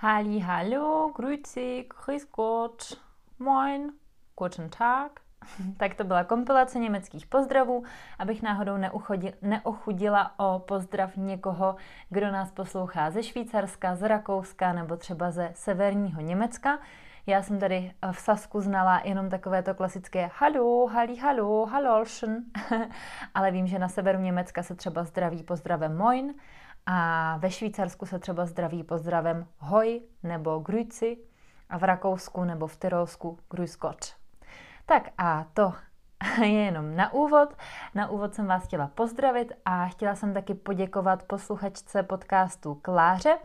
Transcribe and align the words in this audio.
Halli, 0.00 0.40
hallo, 0.40 1.10
grüezi, 1.14 1.88
grüß 1.88 2.26
Gott, 2.32 3.00
moin, 3.38 3.92
guten 4.36 4.70
Tag. 4.70 5.20
Tak 5.78 5.94
to 5.94 6.04
byla 6.04 6.24
kompilace 6.24 6.78
německých 6.78 7.26
pozdravů, 7.26 7.84
abych 8.18 8.42
náhodou 8.42 8.76
neochudila 9.42 10.38
o 10.38 10.58
pozdrav 10.58 11.16
někoho, 11.16 11.76
kdo 12.10 12.32
nás 12.32 12.52
poslouchá 12.52 13.10
ze 13.10 13.22
Švýcarska, 13.22 13.94
z 13.96 14.08
Rakouska 14.08 14.72
nebo 14.72 14.96
třeba 14.96 15.30
ze 15.30 15.50
severního 15.54 16.20
Německa. 16.20 16.78
Já 17.26 17.42
jsem 17.42 17.58
tady 17.58 17.92
v 18.12 18.20
Sasku 18.20 18.60
znala 18.60 19.00
jenom 19.04 19.28
takové 19.30 19.62
to 19.62 19.74
klasické 19.74 20.30
halo, 20.34 20.86
halí, 20.86 21.18
halo, 21.18 21.66
halolschen, 21.66 22.44
ale 23.34 23.50
vím, 23.50 23.66
že 23.66 23.78
na 23.78 23.88
severu 23.88 24.18
Německa 24.18 24.62
se 24.62 24.74
třeba 24.74 25.04
zdraví 25.04 25.42
pozdravem 25.42 25.96
moin 25.96 26.34
a 26.90 27.36
ve 27.36 27.50
Švýcarsku 27.50 28.06
se 28.06 28.18
třeba 28.18 28.46
zdraví 28.46 28.82
pozdravem 28.82 29.46
hoj 29.58 30.00
nebo 30.22 30.58
grüzi 30.58 31.16
a 31.70 31.78
v 31.78 31.84
Rakousku 31.84 32.44
nebo 32.44 32.66
v 32.66 32.76
Tyrolsku 32.76 33.38
grüß 33.50 33.78
Gott. 33.78 34.16
Tak 34.86 35.08
a 35.18 35.44
to 35.54 35.74
je 36.42 36.64
jenom 36.64 36.96
na 36.96 37.12
úvod. 37.12 37.56
Na 37.94 38.08
úvod 38.08 38.34
jsem 38.34 38.46
vás 38.46 38.64
chtěla 38.64 38.86
pozdravit 38.94 39.52
a 39.64 39.86
chtěla 39.88 40.14
jsem 40.14 40.34
taky 40.34 40.54
poděkovat 40.54 41.22
posluchačce 41.22 42.02
podcastu 42.02 42.74
Kláře. 42.74 43.38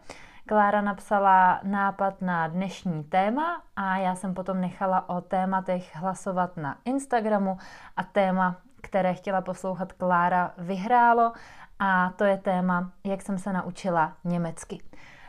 Klára 0.47 0.81
napsala 0.81 1.59
nápad 1.63 2.21
na 2.21 2.47
dnešní 2.47 3.03
téma 3.03 3.61
a 3.75 3.97
já 3.97 4.15
jsem 4.15 4.33
potom 4.33 4.61
nechala 4.61 5.09
o 5.09 5.21
tématech 5.21 5.95
hlasovat 5.95 6.57
na 6.57 6.77
Instagramu 6.85 7.57
a 7.97 8.03
téma, 8.03 8.55
které 8.81 9.13
chtěla 9.13 9.41
poslouchat 9.41 9.93
Klára, 9.93 10.53
vyhrálo 10.57 11.33
a 11.79 12.13
to 12.15 12.23
je 12.23 12.37
téma, 12.37 12.91
jak 13.03 13.21
jsem 13.21 13.37
se 13.37 13.53
naučila 13.53 14.13
německy. 14.23 14.83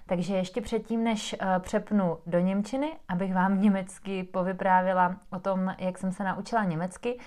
Takže 0.06 0.36
ještě 0.36 0.60
předtím, 0.60 1.04
než 1.04 1.36
uh, 1.40 1.62
přepnu 1.62 2.18
do 2.26 2.38
Němčiny, 2.38 2.92
abych 3.08 3.34
vám 3.34 3.60
německy 3.60 4.22
povyprávila 4.24 5.16
o 5.30 5.38
tom, 5.38 5.74
jak 5.78 5.98
jsem 5.98 6.12
se 6.12 6.24
naučila 6.24 6.64
německy, 6.64 7.18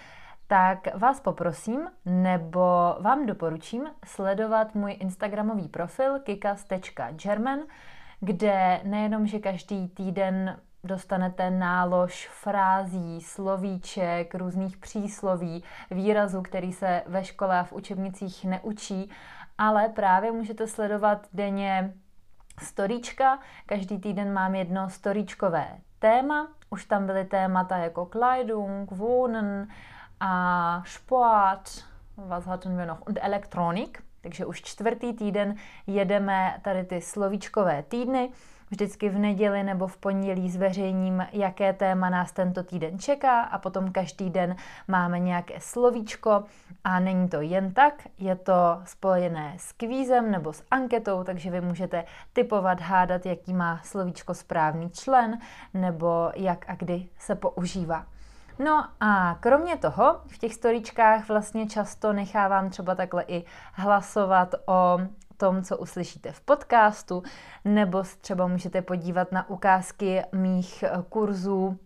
tak 0.48 0.96
vás 0.96 1.20
poprosím, 1.20 1.90
nebo 2.06 2.96
vám 3.00 3.26
doporučím 3.26 3.84
sledovat 4.06 4.76
můj 4.76 4.96
Instagramový 5.00 5.68
profil 5.68 6.20
kikas.german, 6.20 7.60
kde 8.20 8.82
nejenom, 8.84 9.28
že 9.28 9.40
každý 9.40 9.88
týden 9.88 10.60
dostanete 10.84 11.50
nálož 11.50 12.28
frází, 12.28 13.22
slovíček, 13.22 14.36
různých 14.36 14.78
přísloví, 14.78 15.64
výrazů, 15.92 16.42
který 16.42 16.74
se 16.74 17.04
ve 17.08 17.24
škole 17.24 17.60
a 17.60 17.64
v 17.64 17.74
učebnicích 17.74 18.46
neučí, 18.46 19.12
ale 19.58 19.90
právě 19.90 20.32
můžete 20.32 20.68
sledovat 20.68 21.28
denně 21.34 21.94
storíčka. 22.64 23.40
Každý 23.66 24.00
týden 24.00 24.34
mám 24.34 24.56
jedno 24.56 24.90
storíčkové 24.90 25.68
téma. 26.00 26.48
Už 26.70 26.86
tam 26.86 27.06
byly 27.06 27.26
témata 27.26 27.78
jako 27.78 28.06
Kleidung, 28.06 28.92
Wohnen 28.92 29.68
a 30.20 30.84
Sport, 30.86 31.86
was 32.18 32.46
hatten 32.46 32.78
wir 32.78 32.88
noch, 32.88 33.08
und 33.08 33.20
Elektronik. 33.22 34.04
Takže 34.22 34.46
už 34.46 34.62
čtvrtý 34.62 35.14
týden 35.14 35.56
jedeme 35.88 36.60
tady 36.62 36.84
ty 36.84 37.02
slovíčkové 37.02 37.84
týdny. 37.84 38.30
Vždycky 38.70 39.10
v 39.10 39.18
neděli 39.18 39.64
nebo 39.64 39.88
v 39.88 39.98
pondělí 39.98 40.50
zveřejním, 40.50 41.28
jaké 41.32 41.74
téma 41.74 42.10
nás 42.10 42.32
tento 42.32 42.64
týden 42.64 43.00
čeká 43.00 43.42
a 43.42 43.58
potom 43.58 43.92
každý 43.92 44.30
den 44.30 44.56
máme 44.88 45.20
nějaké 45.20 45.60
slovíčko 45.60 46.44
a 46.84 47.00
není 47.00 47.30
to 47.30 47.42
jen 47.42 47.74
tak, 47.74 47.94
je 48.18 48.36
to 48.36 48.82
spojené 48.86 49.54
s 49.58 49.72
kvízem 49.72 50.32
nebo 50.32 50.54
s 50.54 50.64
anketou, 50.72 51.24
takže 51.24 51.52
vy 51.52 51.62
můžete 51.62 52.04
typovat, 52.34 52.82
hádat, 52.82 53.26
jaký 53.26 53.54
má 53.54 53.82
slovíčko 53.84 54.34
správný 54.34 54.90
člen 54.90 55.40
nebo 55.74 56.32
jak 56.36 56.70
a 56.70 56.76
kdy 56.76 57.08
se 57.20 57.36
používá. 57.36 58.06
No 58.60 58.86
a 59.00 59.38
kromě 59.40 59.78
toho 59.78 60.22
v 60.28 60.38
těch 60.38 60.54
storičkách 60.54 61.28
vlastně 61.28 61.68
často 61.68 62.14
nechávám 62.14 62.70
třeba 62.70 62.96
takhle 62.96 63.24
i 63.28 63.44
hlasovat 63.74 64.56
o 64.66 64.98
tom, 65.38 65.64
co 65.64 65.78
uslyšíte 65.78 66.32
v 66.32 66.42
podcastu, 66.42 67.24
nebo 67.66 68.04
třeba 68.22 68.48
můžete 68.48 68.82
podívat 68.82 69.32
na 69.32 69.50
ukázky 69.50 70.22
mých 70.32 70.84
eh, 70.84 70.92
kurzů 71.10 71.80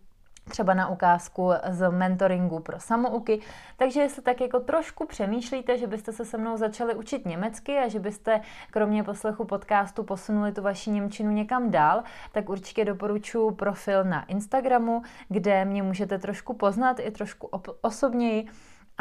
třeba 0.50 0.74
na 0.74 0.88
ukázku 0.88 1.52
z 1.70 1.92
mentoringu 1.92 2.60
pro 2.60 2.80
samouky. 2.80 3.40
Takže 3.78 4.02
jestli 4.02 4.22
tak 4.22 4.42
jako 4.42 4.60
trošku 4.60 5.06
přemýšlíte, 5.06 5.78
že 5.78 5.88
byste 5.88 6.12
se 6.12 6.26
se 6.26 6.38
mnou 6.38 6.58
začali 6.58 6.96
učit 6.96 7.26
německy 7.26 7.78
a 7.78 7.88
že 7.88 8.00
byste 8.00 8.42
kromě 8.72 9.04
poslechu 9.04 9.46
podcastu 9.46 10.04
posunuli 10.04 10.52
tu 10.52 10.62
vaši 10.62 10.90
němčinu 10.90 11.32
někam 11.32 11.72
dál, 11.72 12.04
tak 12.32 12.50
určitě 12.50 12.86
doporučuji 12.86 13.52
profil 13.52 14.04
na 14.04 14.26
Instagramu, 14.26 15.02
kde 15.30 15.66
mě 15.66 15.84
můžete 15.84 16.18
trošku 16.18 16.54
poznat 16.54 17.00
i 17.00 17.12
trošku 17.12 17.50
osobněji 17.82 18.48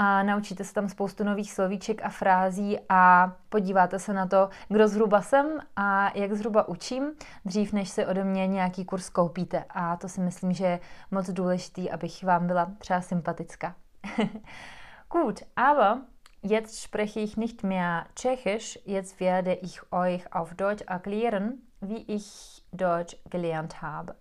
a 0.02 0.22
naučíte 0.22 0.64
se 0.64 0.74
tam 0.74 0.88
spoustu 0.88 1.24
nových 1.24 1.52
slovíček 1.52 2.02
a 2.04 2.08
frází 2.08 2.78
a 2.88 3.32
podíváte 3.48 3.98
se 3.98 4.12
na 4.12 4.26
to, 4.26 4.48
kdo 4.68 4.88
zhruba 4.88 5.22
jsem 5.22 5.46
a 5.76 6.18
jak 6.18 6.32
zhruba 6.32 6.68
učím, 6.68 7.12
dřív 7.44 7.72
než 7.72 7.88
si 7.88 8.06
ode 8.06 8.24
mě 8.24 8.46
nějaký 8.46 8.84
kurz 8.84 9.08
koupíte. 9.08 9.64
A 9.70 9.96
to 9.96 10.08
si 10.08 10.20
myslím, 10.20 10.52
že 10.52 10.64
je 10.64 10.80
moc 11.10 11.30
důležitý, 11.30 11.90
abych 11.90 12.24
vám 12.24 12.46
byla 12.46 12.72
třeba 12.78 13.00
sympatická. 13.00 13.74
Gut, 15.12 15.42
aber 15.56 15.96
jetzt 16.42 16.82
spreche 16.82 17.20
ich 17.20 17.36
nicht 17.36 17.62
mehr 17.62 18.06
Tschechisch, 18.14 18.78
jetzt 18.86 19.20
werde 19.20 19.52
ich 19.52 19.92
euch 19.92 20.26
auf 20.32 20.54
Deutsch 20.54 20.84
erklären, 20.88 21.52
wie 21.82 22.04
ich 22.14 22.62
Deutsch 22.72 23.16
gelernt 23.30 23.82
habe. 23.82 24.14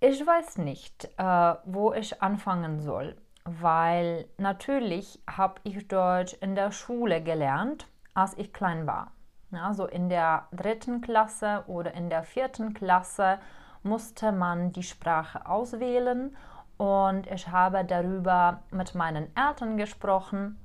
Ich 0.00 0.26
weiß 0.26 0.58
nicht, 0.58 1.04
äh, 1.16 1.54
wo 1.64 1.94
ich 1.94 2.22
anfangen 2.22 2.80
soll 2.80 3.16
weil 3.44 4.26
natürlich 4.38 5.22
habe 5.28 5.60
ich 5.64 5.86
Deutsch 5.88 6.34
in 6.40 6.54
der 6.54 6.70
Schule 6.72 7.22
gelernt, 7.22 7.86
als 8.14 8.36
ich 8.38 8.52
klein 8.52 8.86
war. 8.86 9.12
Also 9.52 9.86
in 9.86 10.08
der 10.08 10.48
dritten 10.52 11.00
Klasse 11.00 11.64
oder 11.66 11.94
in 11.94 12.10
der 12.10 12.24
vierten 12.24 12.74
Klasse 12.74 13.38
musste 13.82 14.32
man 14.32 14.72
die 14.72 14.82
Sprache 14.82 15.46
auswählen 15.46 16.36
und 16.76 17.26
ich 17.28 17.48
habe 17.48 17.84
darüber 17.84 18.62
mit 18.70 18.94
meinen 18.94 19.28
Eltern 19.36 19.76
gesprochen 19.76 20.58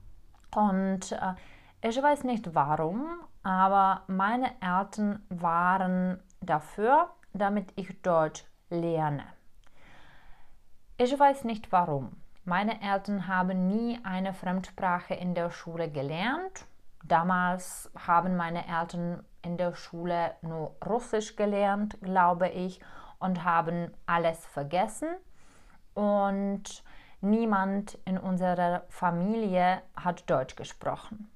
und 0.56 1.12
äh, 1.12 1.36
ich 1.82 2.02
weiß 2.02 2.24
nicht 2.24 2.56
warum, 2.56 3.20
aber 3.44 4.02
meine 4.08 4.52
Eltern 4.62 5.24
waren 5.30 6.20
dafür, 6.42 7.10
damit 7.34 7.72
ich 7.76 8.02
Deutsch 8.02 8.44
lerne. 8.70 9.24
Ich 10.98 11.18
weiß 11.18 11.44
nicht 11.44 11.72
warum. 11.72 12.19
Meine 12.50 12.82
Eltern 12.82 13.28
haben 13.28 13.68
nie 13.68 14.00
eine 14.04 14.34
Fremdsprache 14.34 15.14
in 15.14 15.36
der 15.36 15.52
Schule 15.52 15.88
gelernt. 15.88 16.66
Damals 17.04 17.92
haben 17.96 18.36
meine 18.38 18.68
Eltern 18.68 19.24
in 19.44 19.56
der 19.56 19.76
Schule 19.76 20.34
nur 20.42 20.76
Russisch 20.84 21.36
gelernt, 21.36 22.00
glaube 22.02 22.50
ich, 22.50 22.80
und 23.20 23.44
haben 23.44 23.92
alles 24.08 24.48
vergessen. 24.48 25.10
Und 25.94 26.84
niemand 27.22 28.00
in 28.06 28.18
unserer 28.18 28.82
Familie 28.90 29.84
hat 29.96 30.28
Deutsch 30.28 30.56
gesprochen. 30.56 31.30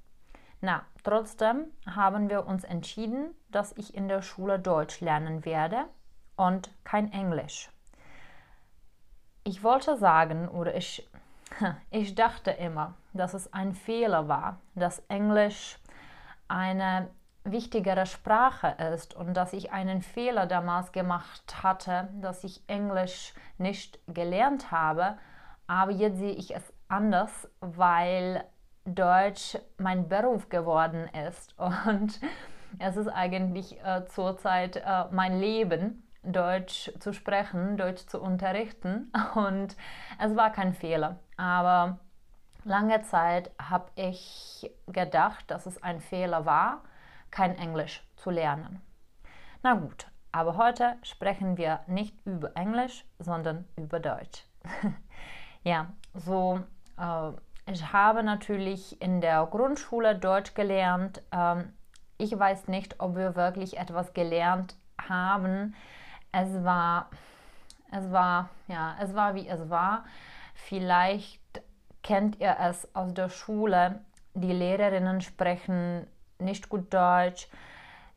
Na, 0.61 0.81
trotzdem 1.03 1.65
haben 1.85 2.27
wir 2.31 2.47
uns 2.47 2.63
entschieden, 2.63 3.35
dass 3.51 3.77
ich 3.77 3.93
in 3.93 4.07
der 4.07 4.23
Schule 4.23 4.57
Deutsch 4.57 4.99
lernen 4.99 5.45
werde 5.45 5.85
und 6.37 6.73
kein 6.83 7.11
Englisch. 7.11 7.69
Ich 9.45 9.63
wollte 9.63 9.97
sagen, 9.97 10.47
oder 10.47 10.75
ich, 10.75 11.07
ich 11.91 12.15
dachte 12.15 12.51
immer, 12.51 12.93
dass 13.13 13.33
es 13.33 13.51
ein 13.53 13.73
Fehler 13.73 14.27
war, 14.27 14.59
dass 14.75 14.99
Englisch 15.09 15.77
eine 16.47 17.09
wichtigere 17.43 18.05
Sprache 18.05 18.75
ist 18.93 19.13
und 19.15 19.33
dass 19.33 19.51
ich 19.51 19.71
einen 19.73 20.01
Fehler 20.01 20.45
damals 20.45 20.93
gemacht 20.93 21.61
hatte, 21.61 22.07
dass 22.21 22.43
ich 22.43 22.63
Englisch 22.67 23.33
nicht 23.57 23.99
gelernt 24.07 24.71
habe. 24.71 25.17
Aber 25.67 25.91
jetzt 25.91 26.19
sehe 26.19 26.33
ich 26.33 26.55
es 26.55 26.73
anders, 26.87 27.49
weil 27.59 28.45
Deutsch 28.85 29.57
mein 29.77 30.07
Beruf 30.07 30.49
geworden 30.49 31.09
ist 31.27 31.57
und 31.87 32.19
es 32.79 32.97
ist 32.97 33.07
eigentlich 33.07 33.79
äh, 33.83 34.05
zurzeit 34.05 34.77
äh, 34.77 35.05
mein 35.11 35.39
Leben 35.39 36.02
Deutsch 36.23 36.91
zu 36.99 37.13
sprechen, 37.13 37.77
Deutsch 37.77 38.05
zu 38.07 38.21
unterrichten. 38.21 39.11
Und 39.35 39.75
es 40.19 40.35
war 40.35 40.51
kein 40.51 40.73
Fehler. 40.73 41.19
Aber 41.37 41.99
lange 42.63 43.01
Zeit 43.03 43.51
habe 43.61 43.89
ich 43.95 44.71
gedacht, 44.87 45.49
dass 45.51 45.65
es 45.65 45.81
ein 45.81 45.99
Fehler 45.99 46.45
war, 46.45 46.81
kein 47.31 47.57
Englisch 47.57 48.03
zu 48.15 48.29
lernen. 48.29 48.81
Na 49.61 49.75
gut, 49.75 50.07
aber 50.31 50.57
heute 50.57 50.97
sprechen 51.03 51.57
wir 51.57 51.79
nicht 51.87 52.15
über 52.25 52.55
Englisch, 52.55 53.05
sondern 53.19 53.65
über 53.77 53.99
Deutsch. 53.99 54.45
ja, 55.63 55.87
so, 56.13 56.59
äh, 56.97 57.31
ich 57.71 57.93
habe 57.93 58.23
natürlich 58.23 59.01
in 59.01 59.21
der 59.21 59.45
Grundschule 59.45 60.15
Deutsch 60.15 60.53
gelernt. 60.53 61.21
Ähm, 61.31 61.73
ich 62.17 62.37
weiß 62.37 62.67
nicht, 62.67 62.99
ob 62.99 63.15
wir 63.15 63.35
wirklich 63.35 63.77
etwas 63.77 64.13
gelernt 64.13 64.75
haben. 64.99 65.75
Es 66.33 66.63
war, 66.65 67.09
es 67.91 68.11
war, 68.11 68.49
ja, 68.67 68.97
es 69.01 69.15
war 69.15 69.35
wie 69.35 69.47
es 69.47 69.69
war. 69.69 70.03
Vielleicht 70.53 71.39
kennt 72.01 72.41
ihr 72.41 72.57
es 72.59 72.93
aus 72.93 73.13
der 73.13 73.29
Schule. 73.29 74.01
Die 74.33 74.51
Lehrerinnen 74.51 75.21
sprechen 75.21 76.05
nicht 76.39 76.67
gut 76.67 76.93
Deutsch 76.93 77.47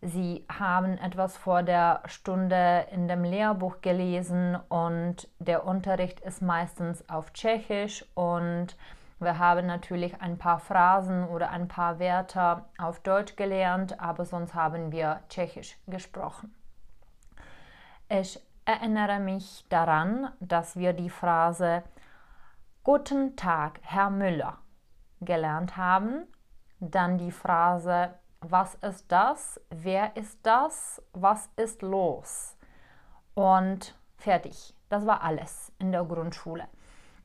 Sie 0.02 0.44
haben 0.48 0.98
etwas 0.98 1.36
vor 1.36 1.62
der 1.62 2.02
Stunde 2.04 2.86
in 2.92 3.08
dem 3.08 3.24
Lehrbuch 3.24 3.80
gelesen 3.80 4.56
und 4.68 5.28
der 5.38 5.66
Unterricht 5.66 6.20
ist 6.20 6.42
meistens 6.42 7.08
auf 7.08 7.32
Tschechisch 7.32 8.04
und 8.14 8.76
wir 9.18 9.38
haben 9.38 9.66
natürlich 9.66 10.20
ein 10.20 10.36
paar 10.36 10.58
Phrasen 10.58 11.26
oder 11.26 11.48
ein 11.50 11.68
paar 11.68 11.98
Wörter 11.98 12.66
auf 12.76 13.00
Deutsch 13.00 13.36
gelernt, 13.36 13.98
aber 13.98 14.26
sonst 14.26 14.54
haben 14.54 14.92
wir 14.92 15.20
Tschechisch 15.30 15.78
gesprochen. 15.86 16.54
Ich 18.08 18.40
erinnere 18.64 19.18
mich 19.18 19.64
daran, 19.68 20.30
dass 20.38 20.76
wir 20.76 20.92
die 20.92 21.10
Phrase 21.10 21.82
Guten 22.84 23.34
Tag, 23.34 23.80
Herr 23.82 24.10
Müller 24.10 24.58
gelernt 25.20 25.76
haben, 25.76 26.22
dann 26.78 27.18
die 27.18 27.32
Phrase 27.32 28.14
was 28.40 28.76
ist 28.76 29.10
das, 29.10 29.60
wer 29.70 30.16
ist 30.16 30.38
das, 30.44 31.02
was 31.12 31.50
ist 31.56 31.82
los. 31.82 32.56
Und 33.34 33.96
fertig. 34.18 34.74
Das 34.88 35.04
war 35.04 35.22
alles 35.22 35.72
in 35.80 35.90
der 35.90 36.04
Grundschule. 36.04 36.68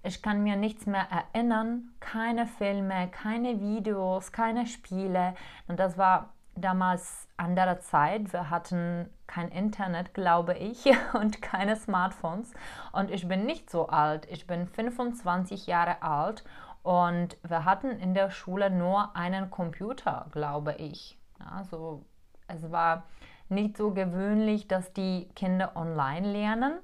Ich 0.03 0.23
kann 0.23 0.41
mir 0.41 0.55
nichts 0.55 0.87
mehr 0.87 1.05
erinnern, 1.11 1.93
keine 1.99 2.47
Filme, 2.47 3.07
keine 3.09 3.59
Videos, 3.59 4.31
keine 4.31 4.65
Spiele. 4.65 5.35
Und 5.67 5.79
das 5.79 5.97
war 5.97 6.33
damals 6.55 7.27
andere 7.37 7.79
Zeit. 7.79 8.33
Wir 8.33 8.49
hatten 8.49 9.09
kein 9.27 9.49
Internet, 9.49 10.13
glaube 10.13 10.55
ich, 10.55 10.85
und 11.13 11.41
keine 11.41 11.75
Smartphones. 11.75 12.53
Und 12.91 13.11
ich 13.11 13.27
bin 13.27 13.45
nicht 13.45 13.69
so 13.69 13.87
alt. 13.87 14.27
Ich 14.29 14.47
bin 14.47 14.67
25 14.67 15.67
Jahre 15.67 16.01
alt 16.01 16.43
und 16.83 17.37
wir 17.47 17.65
hatten 17.65 17.91
in 17.91 18.13
der 18.13 18.31
Schule 18.31 18.69
nur 18.69 19.15
einen 19.15 19.49
Computer, 19.49 20.27
glaube 20.31 20.75
ich. 20.77 21.17
Also 21.39 22.05
es 22.47 22.71
war 22.71 23.03
nicht 23.49 23.77
so 23.77 23.91
gewöhnlich, 23.91 24.67
dass 24.67 24.93
die 24.93 25.29
Kinder 25.35 25.75
online 25.75 26.31
lernen 26.31 26.79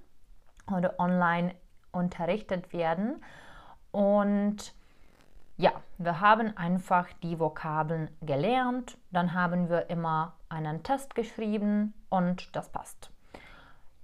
oder 0.71 0.99
online 0.99 1.55
unterrichtet 1.91 2.73
werden. 2.73 3.23
Und 3.91 4.73
ja, 5.57 5.71
wir 5.97 6.19
haben 6.19 6.55
einfach 6.55 7.07
die 7.23 7.39
Vokabeln 7.39 8.11
gelernt, 8.21 8.97
dann 9.11 9.33
haben 9.33 9.69
wir 9.69 9.89
immer 9.89 10.33
einen 10.49 10.83
Test 10.83 11.15
geschrieben 11.15 11.93
und 12.09 12.55
das 12.55 12.69
passt. 12.69 13.09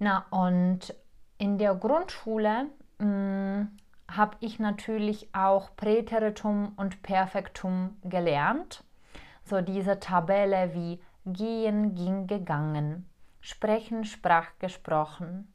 Na, 0.00 0.26
und 0.30 0.94
in 1.38 1.56
der 1.58 1.74
Grundschule 1.76 2.66
hm, 2.98 3.68
habe 4.10 4.36
ich 4.40 4.58
natürlich 4.58 5.34
auch 5.34 5.74
Präteritum 5.76 6.72
und 6.76 7.02
Perfektum 7.02 7.96
gelernt. 8.02 8.84
So 9.44 9.60
diese 9.60 10.00
Tabelle 10.00 10.74
wie 10.74 11.00
gehen, 11.24 11.94
ging, 11.94 12.26
gegangen, 12.26 13.08
sprechen, 13.40 14.04
sprach, 14.04 14.48
gesprochen, 14.58 15.52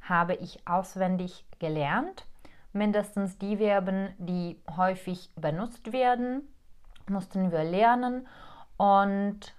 habe 0.00 0.34
ich 0.34 0.66
auswendig 0.66 1.44
gelernt. 1.58 2.26
Mindestens 2.76 3.38
die 3.38 3.56
Verben, 3.56 4.10
die 4.18 4.60
häufig 4.76 5.30
benutzt 5.34 5.94
werden, 5.94 6.42
mussten 7.08 7.50
wir 7.50 7.64
lernen. 7.64 8.28
Und 8.76 9.54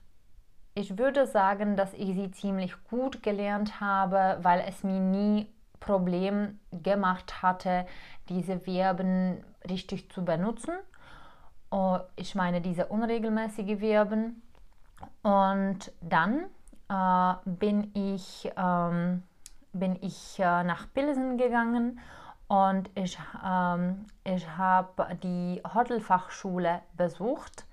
ich 0.75 1.00
würde 1.00 1.25
sagen, 1.25 1.75
dass 1.75 1.96
ich 1.96 2.14
sie 2.14 2.30
ziemlich 2.30 2.75
gut 2.84 3.24
gelernt 3.24 3.81
habe, 3.81 4.38
weil 4.44 4.64
es 4.68 4.84
mir 4.84 5.00
nie 5.00 5.48
Problem 5.80 6.60
gemacht 6.72 7.42
hatte, 7.42 7.88
diese 8.30 8.60
Verben 8.60 9.44
richtig 9.68 10.12
zu 10.12 10.24
benutzen. 10.24 10.75
Oh, 11.72 11.98
ich 12.18 12.36
meine 12.36 12.62
diese 12.62 12.86
unregelmäßige 12.86 13.80
Verben. 13.80 14.44
Und 15.24 15.92
dann 16.02 16.46
äh, 16.88 17.34
bin 17.46 17.90
ich, 17.96 18.52
ähm, 18.56 19.24
bin 19.74 19.98
ich 20.04 20.38
äh, 20.38 20.63
nach 20.63 20.86
Pilsen 20.94 21.40
gegangen 21.40 22.00
und 22.48 22.90
ich, 22.96 23.18
ähm, 23.46 24.06
ich 24.24 24.48
habe 24.58 25.16
die 25.22 25.62
Hotelfachschule 25.74 26.82
besucht 26.96 27.66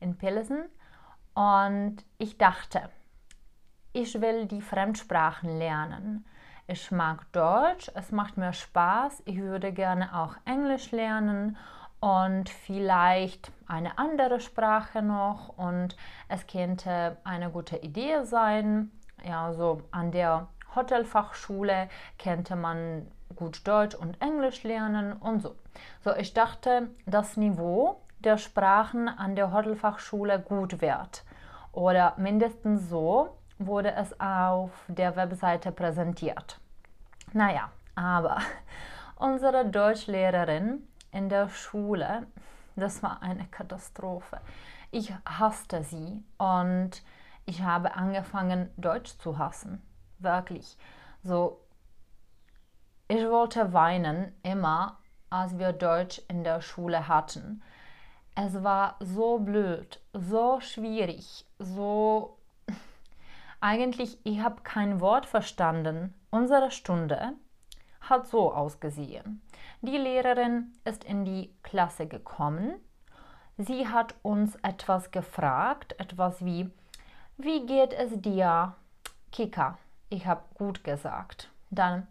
in 0.00 0.16
Pilsen 0.16 0.64
und 1.34 1.96
ich 2.18 2.38
dachte, 2.38 2.88
ich 3.92 4.20
will 4.20 4.46
die 4.46 4.62
Fremdsprachen 4.62 5.58
lernen. 5.58 6.24
Ich 6.66 6.90
mag 6.90 7.30
Deutsch, 7.32 7.90
es 7.94 8.10
macht 8.10 8.38
mir 8.38 8.54
Spaß, 8.54 9.22
ich 9.26 9.38
würde 9.38 9.72
gerne 9.72 10.16
auch 10.16 10.36
Englisch 10.46 10.90
lernen 10.92 11.58
und 12.00 12.48
vielleicht 12.48 13.52
eine 13.66 13.98
andere 13.98 14.40
Sprache 14.40 15.02
noch 15.02 15.50
und 15.58 15.96
es 16.28 16.46
könnte 16.46 17.18
eine 17.24 17.50
gute 17.50 17.76
Idee 17.76 18.24
sein. 18.24 18.90
Ja, 19.22 19.52
so 19.52 19.82
an 19.90 20.10
der 20.12 20.48
Hotelfachschule 20.74 21.88
könnte 22.18 22.56
man 22.56 23.10
gut 23.34 23.66
Deutsch 23.66 23.94
und 23.94 24.20
Englisch 24.20 24.62
lernen 24.62 25.12
und 25.14 25.42
so. 25.42 25.54
So, 26.02 26.14
ich 26.14 26.34
dachte, 26.34 26.88
das 27.06 27.36
Niveau 27.36 28.00
der 28.20 28.38
Sprachen 28.38 29.08
an 29.08 29.36
der 29.36 29.52
Hotelfachschule 29.52 30.40
gut 30.40 30.80
wird 30.80 31.24
oder 31.72 32.14
mindestens 32.16 32.88
so 32.88 33.36
wurde 33.58 33.92
es 33.92 34.18
auf 34.20 34.70
der 34.88 35.16
Webseite 35.16 35.72
präsentiert. 35.72 36.58
Naja, 37.32 37.70
aber 37.94 38.38
unsere 39.16 39.66
Deutschlehrerin 39.66 40.86
in 41.12 41.28
der 41.28 41.48
Schule, 41.48 42.26
das 42.76 43.02
war 43.02 43.22
eine 43.22 43.46
Katastrophe. 43.46 44.40
Ich 44.90 45.12
hasste 45.24 45.82
sie 45.82 46.22
und 46.38 47.02
ich 47.46 47.62
habe 47.62 47.94
angefangen, 47.94 48.70
Deutsch 48.76 49.18
zu 49.18 49.38
hassen. 49.38 49.82
Wirklich. 50.18 50.78
So, 51.22 51.60
ich 53.08 53.24
wollte 53.28 53.72
weinen 53.72 54.32
immer, 54.42 54.98
als 55.30 55.58
wir 55.58 55.72
Deutsch 55.72 56.20
in 56.28 56.44
der 56.44 56.60
Schule 56.60 57.08
hatten. 57.08 57.62
Es 58.34 58.62
war 58.62 58.96
so 59.00 59.38
blöd, 59.38 60.00
so 60.12 60.60
schwierig, 60.60 61.46
so 61.58 62.38
eigentlich, 63.60 64.18
ich 64.24 64.40
habe 64.40 64.62
kein 64.62 65.00
Wort 65.00 65.26
verstanden. 65.26 66.14
Unsere 66.30 66.70
Stunde 66.70 67.34
hat 68.00 68.26
so 68.26 68.52
ausgesehen. 68.52 69.40
Die 69.82 69.98
Lehrerin 69.98 70.72
ist 70.84 71.04
in 71.04 71.24
die 71.24 71.54
Klasse 71.62 72.06
gekommen. 72.06 72.74
Sie 73.56 73.86
hat 73.86 74.14
uns 74.22 74.56
etwas 74.62 75.10
gefragt, 75.10 75.94
etwas 76.00 76.44
wie, 76.44 76.70
wie 77.36 77.66
geht 77.66 77.92
es 77.92 78.20
dir, 78.20 78.74
Kika? 79.30 79.78
Ich 80.10 80.26
habe 80.26 80.42
gut 80.54 80.82
gesagt. 80.84 81.50
Dann, 81.70 82.08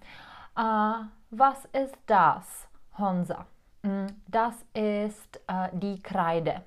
äh, 0.56 1.06
was 1.30 1.66
ist 1.66 1.98
das, 2.06 2.68
Honsa? 2.98 3.46
Hm, 3.84 4.08
das 4.28 4.56
ist 4.74 5.42
äh, 5.48 5.70
die 5.74 6.02
Kreide. 6.02 6.62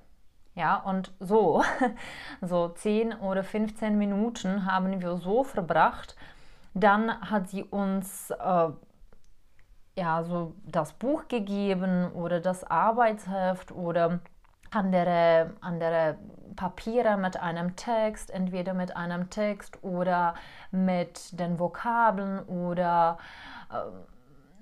Ja, 0.55 0.77
und 0.77 1.13
so, 1.19 1.63
so 2.41 2.69
10 2.69 3.13
oder 3.13 3.43
15 3.43 3.97
Minuten 3.97 4.65
haben 4.65 5.01
wir 5.01 5.17
so 5.17 5.43
verbracht. 5.43 6.15
Dann 6.73 7.21
hat 7.21 7.49
sie 7.49 7.63
uns 7.63 8.31
äh, 8.31 8.69
ja, 9.97 10.23
so 10.23 10.53
das 10.65 10.93
Buch 10.93 11.27
gegeben 11.27 12.11
oder 12.11 12.39
das 12.39 12.63
Arbeitsheft 12.63 13.71
oder 13.71 14.19
andere, 14.71 15.55
andere 15.61 16.17
Papiere 16.55 17.17
mit 17.17 17.39
einem 17.39 17.75
Text, 17.75 18.31
entweder 18.31 18.73
mit 18.73 18.95
einem 18.95 19.29
Text 19.29 19.83
oder 19.83 20.35
mit 20.71 21.39
den 21.39 21.59
Vokabeln 21.59 22.39
oder 22.47 23.17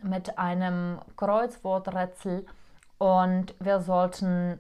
mit 0.02 0.38
einem 0.38 1.00
Kreuzworträtsel 1.18 2.46
und 2.98 3.56
wir 3.60 3.80
sollten 3.80 4.60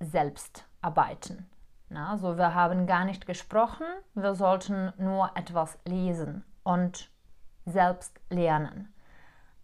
selbst 0.00 0.66
arbeiten. 0.80 1.48
Na, 1.88 2.10
also 2.10 2.38
wir 2.38 2.54
haben 2.54 2.86
gar 2.86 3.04
nicht 3.04 3.26
gesprochen, 3.26 3.86
wir 4.14 4.34
sollten 4.34 4.92
nur 4.96 5.30
etwas 5.36 5.78
lesen 5.84 6.44
und 6.62 7.10
selbst 7.66 8.18
lernen. 8.30 8.92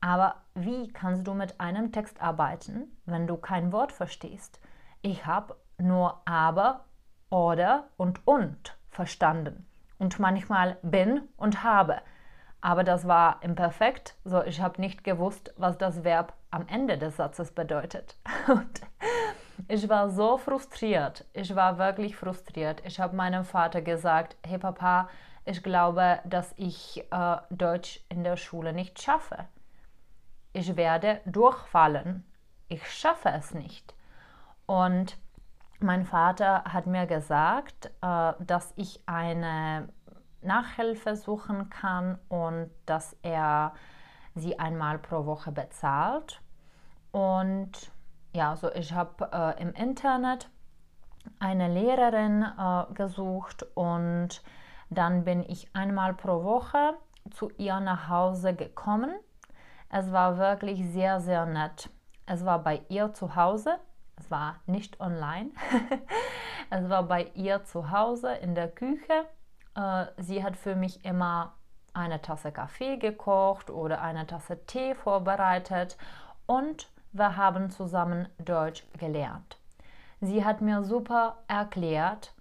Aber 0.00 0.36
wie 0.54 0.88
kannst 0.88 1.26
du 1.26 1.34
mit 1.34 1.60
einem 1.60 1.90
Text 1.90 2.20
arbeiten, 2.20 2.96
wenn 3.06 3.26
du 3.26 3.36
kein 3.36 3.72
Wort 3.72 3.92
verstehst? 3.92 4.60
Ich 5.02 5.26
habe 5.26 5.56
nur 5.78 6.20
aber, 6.26 6.84
oder 7.30 7.88
und 7.96 8.26
und 8.26 8.76
verstanden 8.90 9.66
und 9.98 10.18
manchmal 10.18 10.76
bin 10.82 11.22
und 11.36 11.62
habe. 11.62 12.00
Aber 12.60 12.82
das 12.82 13.06
war 13.06 13.42
imperfekt, 13.42 14.16
so 14.24 14.42
ich 14.42 14.60
habe 14.60 14.80
nicht 14.80 15.04
gewusst, 15.04 15.52
was 15.56 15.78
das 15.78 16.02
Verb 16.02 16.32
am 16.50 16.66
Ende 16.66 16.98
des 16.98 17.16
Satzes 17.16 17.52
bedeutet. 17.52 18.16
Und 18.48 18.80
ich 19.68 19.88
war 19.88 20.10
so 20.10 20.38
frustriert. 20.38 21.24
Ich 21.32 21.54
war 21.54 21.78
wirklich 21.78 22.16
frustriert. 22.16 22.82
Ich 22.84 22.98
habe 22.98 23.16
meinem 23.16 23.44
Vater 23.44 23.82
gesagt, 23.82 24.36
hey 24.44 24.58
Papa, 24.58 25.08
ich 25.44 25.62
glaube, 25.62 26.20
dass 26.24 26.52
ich 26.56 27.04
äh, 27.10 27.36
Deutsch 27.50 28.00
in 28.08 28.24
der 28.24 28.36
Schule 28.36 28.72
nicht 28.72 29.00
schaffe. 29.00 29.46
Ich 30.52 30.76
werde 30.76 31.20
durchfallen. 31.26 32.24
Ich 32.68 32.86
schaffe 32.90 33.30
es 33.30 33.54
nicht. 33.54 33.94
Und 34.66 35.16
mein 35.80 36.04
Vater 36.04 36.64
hat 36.64 36.86
mir 36.86 37.06
gesagt, 37.06 37.90
äh, 38.02 38.32
dass 38.40 38.72
ich 38.76 39.00
eine 39.06 39.88
Nachhilfe 40.48 41.14
suchen 41.14 41.70
kann 41.70 42.18
und 42.28 42.70
dass 42.86 43.16
er 43.22 43.74
sie 44.34 44.58
einmal 44.58 44.98
pro 44.98 45.26
Woche 45.26 45.52
bezahlt. 45.52 46.40
Und 47.12 47.92
ja, 48.32 48.56
so 48.56 48.72
ich 48.72 48.92
habe 48.92 49.28
äh, 49.32 49.62
im 49.62 49.72
Internet 49.74 50.50
eine 51.38 51.68
Lehrerin 51.68 52.42
äh, 52.42 52.92
gesucht 52.94 53.66
und 53.74 54.42
dann 54.90 55.24
bin 55.24 55.42
ich 55.42 55.74
einmal 55.74 56.14
pro 56.14 56.42
Woche 56.42 56.94
zu 57.30 57.50
ihr 57.58 57.78
nach 57.80 58.08
Hause 58.08 58.54
gekommen. 58.54 59.14
Es 59.90 60.12
war 60.12 60.38
wirklich 60.38 60.86
sehr, 60.90 61.20
sehr 61.20 61.46
nett. 61.46 61.90
Es 62.26 62.44
war 62.44 62.62
bei 62.62 62.82
ihr 62.88 63.12
zu 63.12 63.36
Hause. 63.36 63.78
Es 64.16 64.30
war 64.30 64.56
nicht 64.66 65.00
online. 65.00 65.50
es 66.70 66.88
war 66.88 67.04
bei 67.04 67.30
ihr 67.34 67.64
zu 67.64 67.90
Hause 67.90 68.32
in 68.34 68.54
der 68.54 68.68
Küche. 68.68 69.26
Äh, 69.78 70.06
sie 70.16 70.42
hat 70.42 70.56
für 70.56 70.74
mich 70.74 71.04
immer 71.04 71.54
eine 71.94 72.20
Tasse 72.20 72.52
Kaffee 72.52 72.96
gekocht 72.96 73.70
oder 73.70 74.02
eine 74.02 74.26
Tasse 74.26 74.64
Tee 74.66 74.94
vorbereitet 74.94 75.96
und 76.46 76.90
wir 77.12 77.36
haben 77.36 77.70
zusammen 77.70 78.28
Deutsch 78.38 78.84
gelernt. 78.98 79.58
Sie 80.20 80.44
hat 80.44 80.60
mir 80.60 80.82
super 80.82 81.38
erklärt, 81.46 82.34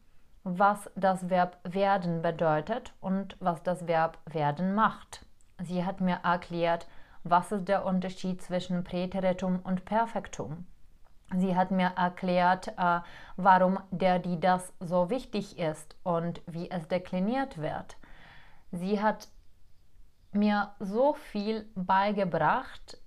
was 0.44 0.90
das 0.96 1.30
Verb 1.30 1.58
werden 1.64 2.22
bedeutet 2.22 2.94
und 3.02 3.38
was 3.40 3.62
das 3.64 3.88
Verb 3.88 4.18
werden 4.26 4.74
macht. 4.74 5.26
Sie 5.62 5.86
hat 5.86 6.02
mir 6.02 6.20
erklärt, 6.24 6.88
was 7.24 7.52
ist 7.52 7.68
der 7.68 7.86
Unterschied 7.86 8.42
zwischen 8.42 8.84
Präteritum 8.84 9.60
und 9.64 9.86
Perfektum. 9.86 10.66
Sie 11.36 11.56
hat 11.56 11.72
mir 11.72 11.92
erklärt, 11.98 12.70
äh, 12.78 13.02
warum 13.36 13.80
der, 13.92 14.20
die, 14.20 14.40
das 14.40 14.74
so 14.80 15.10
wichtig 15.10 15.60
ist 15.60 15.96
und 16.04 16.42
wie 16.46 16.72
es 16.72 16.88
dekliniert 16.88 17.58
wird. 17.58 17.98
Sie 18.72 19.02
hat 19.02 19.28
mir 20.32 20.74
so 20.80 21.14
viel 21.14 21.70
beigebracht, 21.76 22.98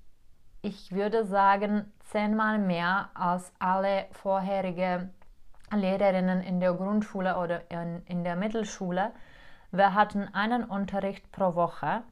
ich 0.62 0.93
würde 0.93 1.25
sagen, 1.25 1.91
zehnmal 2.11 2.59
mehr 2.59 3.11
als 3.15 3.53
alle 3.59 4.07
vorherigen 4.12 5.15
Lehrerinnen 5.73 6.43
in 6.43 6.61
der 6.61 6.75
Grundschule 6.75 7.39
oder 7.39 7.71
in, 7.71 8.03
in 8.05 8.25
der 8.25 8.37
Mittelschule. 8.37 9.12
Wir 9.71 9.95
hatten 9.95 10.29
einen 10.35 10.65
Unterricht 10.65 11.31
pro 11.33 11.55
Woche 11.55 12.03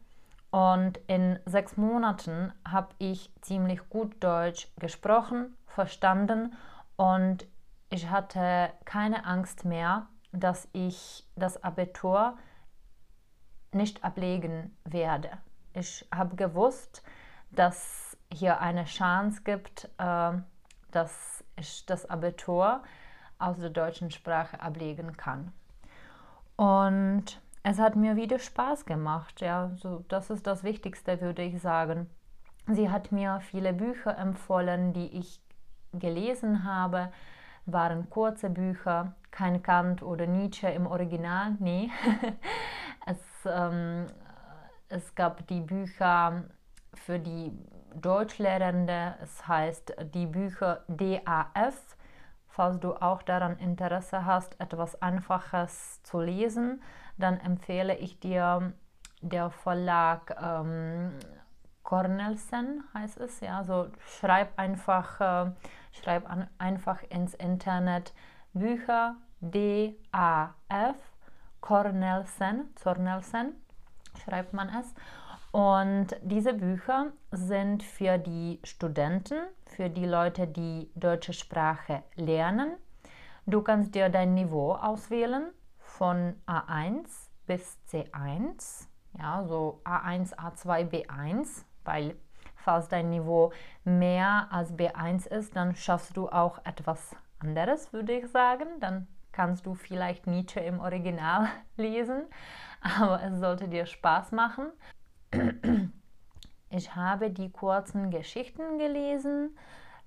und 0.50 0.99
in 1.07 1.38
sechs 1.45 1.76
Monaten 1.76 2.52
habe 2.67 2.95
ich 2.99 3.31
ziemlich 3.43 3.88
gut 3.90 4.23
Deutsch 4.23 4.69
gesprochen, 4.78 5.57
verstanden 5.67 6.55
und 6.97 7.47
ich 7.90 8.11
hatte 8.11 8.71
keine 8.85 9.25
Angst 9.25 9.64
mehr, 9.64 10.07
dass 10.33 10.69
ich 10.73 11.26
das 11.37 11.62
Abitur 11.62 12.37
nicht 13.73 14.05
ablegen 14.05 14.76
werde. 14.85 15.31
Ich 15.75 16.07
habe 16.14 16.37
gewusst, 16.37 17.02
dass 17.50 18.17
hier 18.33 18.61
eine 18.61 18.85
Chance 18.85 19.43
gibt, 19.43 19.90
äh, 19.99 20.33
dass 20.90 21.45
ich 21.57 21.87
das 21.87 22.09
Abitur 22.09 22.83
aus 23.38 23.59
der 23.59 23.71
deutschen 23.71 24.11
Sprache 24.11 24.61
ablegen 24.61 25.17
kann. 25.17 25.52
Und 26.57 27.40
es 27.70 27.78
hat 27.78 27.96
mir 27.96 28.16
wieder 28.16 28.38
Spaß 28.38 28.87
gemacht. 28.87 29.42
Ja, 29.42 29.72
so, 29.76 30.02
das 30.08 30.30
ist 30.30 30.46
das 30.46 30.64
Wichtigste, 30.64 31.20
würde 31.20 31.42
ich 31.42 31.60
sagen. 31.60 32.08
Sie 32.66 32.90
hat 32.90 33.12
mir 33.12 33.40
viele 33.40 33.75
Bücher 33.75 34.16
empfohlen, 34.16 34.94
die 34.94 35.18
ich 35.18 35.42
gelesen 35.92 36.64
habe, 36.64 37.12
waren 37.66 38.08
kurze 38.08 38.48
Bücher, 38.48 39.14
kein 39.30 39.62
Kant 39.62 40.02
oder 40.02 40.26
Nietzsche 40.26 40.68
im 40.68 40.87
Original, 40.87 41.56
nee. 41.58 41.90
es, 43.06 43.18
ähm, 43.44 44.06
es 44.88 45.14
gab 45.14 45.46
die 45.48 45.60
Bücher 45.60 46.44
für 46.94 47.18
die 47.18 47.52
Deutschlehrende, 47.94 49.14
es 49.22 49.46
heißt 49.46 49.94
die 50.14 50.26
Bücher 50.26 50.84
DAF. 50.88 51.96
Falls 52.46 52.80
du 52.80 52.94
auch 52.94 53.22
daran 53.22 53.58
Interesse 53.58 54.25
hast, 54.25 54.58
etwas 54.58 55.00
Einfaches 55.00 56.02
zu 56.02 56.20
lesen, 56.20 56.82
dann 57.18 57.38
empfehle 57.40 57.96
ich 57.96 58.20
dir 58.20 58.72
der 59.20 59.50
Verlag 59.50 60.37
ähm, 60.40 61.12
Cornelsen 61.82 62.84
heißt 62.92 63.18
es. 63.18 63.40
Ja, 63.40 63.64
so 63.64 63.88
schreib 64.20 64.58
einfach, 64.58 65.20
äh, 65.20 65.50
schreib 65.92 66.30
an, 66.30 66.46
einfach 66.58 67.02
ins 67.08 67.32
Internet 67.32 68.12
Bücher 68.52 69.16
D-A-F 69.40 70.96
Cornelsen, 71.60 72.75
Cornelsen 72.82 73.54
schreibt 74.22 74.52
man 74.52 74.68
es. 74.68 74.94
Und 75.50 76.08
diese 76.22 76.52
Bücher 76.52 77.12
sind 77.30 77.82
für 77.82 78.18
die 78.18 78.60
Studenten, 78.64 79.38
für 79.64 79.88
die 79.88 80.04
Leute, 80.04 80.46
die 80.46 80.90
deutsche 80.94 81.32
Sprache 81.32 82.02
lernen. 82.16 82.72
Du 83.46 83.62
kannst 83.62 83.94
dir 83.94 84.10
dein 84.10 84.34
Niveau 84.34 84.72
auswählen 84.72 85.52
von 85.99 86.40
A1 86.47 87.07
bis 87.47 87.76
C1, 87.90 88.87
ja, 89.19 89.45
so 89.45 89.81
A1, 89.85 90.35
A2, 90.37 90.88
B1, 90.88 91.64
weil 91.85 92.14
falls 92.55 92.88
dein 92.88 93.11
Niveau 93.11 93.52
mehr 93.85 94.47
als 94.50 94.73
B1 94.73 95.26
ist, 95.26 95.57
dann 95.57 95.75
schaffst 95.75 96.17
du 96.17 96.28
auch 96.28 96.64
etwas 96.64 97.17
anderes, 97.40 97.93
würde 97.93 98.12
ich 98.12 98.28
sagen. 98.28 98.69
Dann 98.78 99.09
kannst 99.33 99.67
du 99.67 99.75
vielleicht 99.75 100.26
Nietzsche 100.26 100.61
im 100.61 100.78
Original 100.78 101.49
lesen, 101.76 102.23
aber 102.81 103.21
es 103.23 103.40
sollte 103.40 103.69
dir 103.69 103.87
Spaß 103.87 104.33
machen. 104.33 104.71
Ich 106.71 106.95
habe 106.95 107.31
die 107.31 107.50
kurzen 107.50 108.11
Geschichten 108.11 108.78
gelesen. 108.78 109.57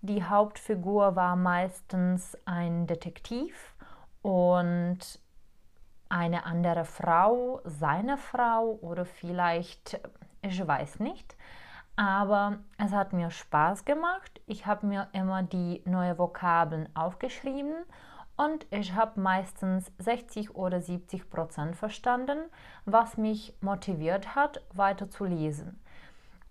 Die 0.01 0.23
Hauptfigur 0.23 1.15
war 1.15 1.35
meistens 1.35 2.37
ein 2.45 2.87
Detektiv 2.87 3.75
und 4.21 5.19
eine 6.11 6.45
andere 6.45 6.85
Frau, 6.85 7.61
seine 7.63 8.17
Frau 8.17 8.77
oder 8.81 9.05
vielleicht, 9.05 9.99
ich 10.41 10.65
weiß 10.65 10.99
nicht. 10.99 11.35
Aber 11.95 12.57
es 12.77 12.91
hat 12.91 13.13
mir 13.13 13.31
Spaß 13.31 13.85
gemacht. 13.85 14.41
Ich 14.45 14.65
habe 14.65 14.85
mir 14.87 15.07
immer 15.13 15.43
die 15.43 15.81
neuen 15.85 16.17
Vokabeln 16.17 16.89
aufgeschrieben 16.95 17.75
und 18.35 18.65
ich 18.71 18.93
habe 18.93 19.19
meistens 19.19 19.91
60 19.99 20.55
oder 20.55 20.81
70 20.81 21.29
Prozent 21.29 21.75
verstanden, 21.75 22.39
was 22.85 23.17
mich 23.17 23.53
motiviert 23.61 24.35
hat, 24.35 24.61
weiter 24.73 25.09
zu 25.09 25.25
lesen. 25.25 25.79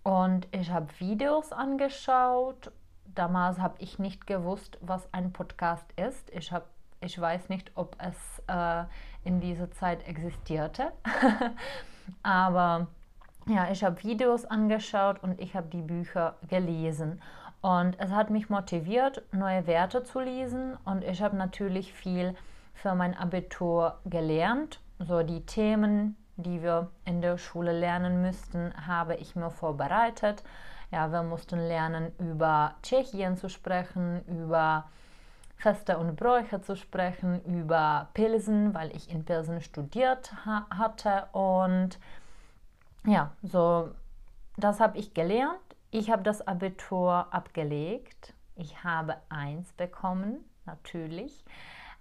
Und 0.03 0.47
ich 0.51 0.71
habe 0.71 0.87
Videos 0.99 1.51
angeschaut. 1.51 2.71
Damals 3.05 3.59
habe 3.59 3.75
ich 3.79 3.99
nicht 3.99 4.25
gewusst, 4.25 4.77
was 4.81 5.07
ein 5.13 5.33
Podcast 5.33 5.85
ist. 5.97 6.29
Ich, 6.31 6.51
hab, 6.51 6.67
ich 7.01 7.19
weiß 7.19 7.49
nicht, 7.49 7.71
ob 7.75 7.95
es 7.99 8.41
äh, 8.47 8.85
in 9.23 9.39
dieser 9.39 9.71
Zeit 9.71 10.07
existierte. 10.07 10.91
Aber 12.23 12.87
ja, 13.47 13.71
ich 13.71 13.83
habe 13.83 14.03
Videos 14.03 14.45
angeschaut 14.45 15.21
und 15.23 15.39
ich 15.39 15.55
habe 15.55 15.67
die 15.67 15.81
Bücher 15.81 16.35
gelesen. 16.47 17.21
Und 17.61 17.99
es 17.99 18.11
hat 18.11 18.29
mich 18.29 18.49
motiviert, 18.49 19.23
neue 19.31 19.67
Werte 19.67 20.03
zu 20.03 20.19
lesen. 20.19 20.77
Und 20.83 21.03
ich 21.03 21.21
habe 21.21 21.35
natürlich 21.35 21.93
viel 21.93 22.35
für 22.73 22.95
mein 22.95 23.15
Abitur 23.15 23.99
gelernt. 24.05 24.79
So 24.99 25.21
die 25.21 25.45
Themen, 25.45 26.15
die 26.37 26.61
wir 26.61 26.89
in 27.05 27.21
der 27.21 27.37
Schule 27.37 27.71
lernen 27.71 28.21
müssten, 28.21 28.73
habe 28.87 29.15
ich 29.15 29.35
mir 29.35 29.51
vorbereitet. 29.51 30.43
Ja, 30.91 31.11
wir 31.11 31.23
mussten 31.23 31.59
lernen, 31.59 32.11
über 32.17 32.75
Tschechien 32.81 33.37
zu 33.37 33.49
sprechen, 33.49 34.23
über 34.25 34.85
Feste 35.61 35.99
und 35.99 36.15
Bräuche 36.15 36.61
zu 36.61 36.75
sprechen, 36.75 37.39
über 37.45 38.09
Pilsen, 38.15 38.73
weil 38.73 38.95
ich 38.95 39.11
in 39.11 39.23
Pilsen 39.25 39.61
studiert 39.61 40.33
ha 40.43 40.65
hatte 40.75 41.27
und 41.33 41.99
ja, 43.05 43.31
so, 43.43 43.91
das 44.57 44.79
habe 44.79 44.97
ich 44.97 45.13
gelernt. 45.13 45.59
Ich 45.91 46.09
habe 46.09 46.23
das 46.23 46.47
Abitur 46.47 47.27
abgelegt. 47.31 48.33
Ich 48.55 48.83
habe 48.83 49.17
eins 49.29 49.71
bekommen, 49.73 50.43
natürlich. 50.65 51.45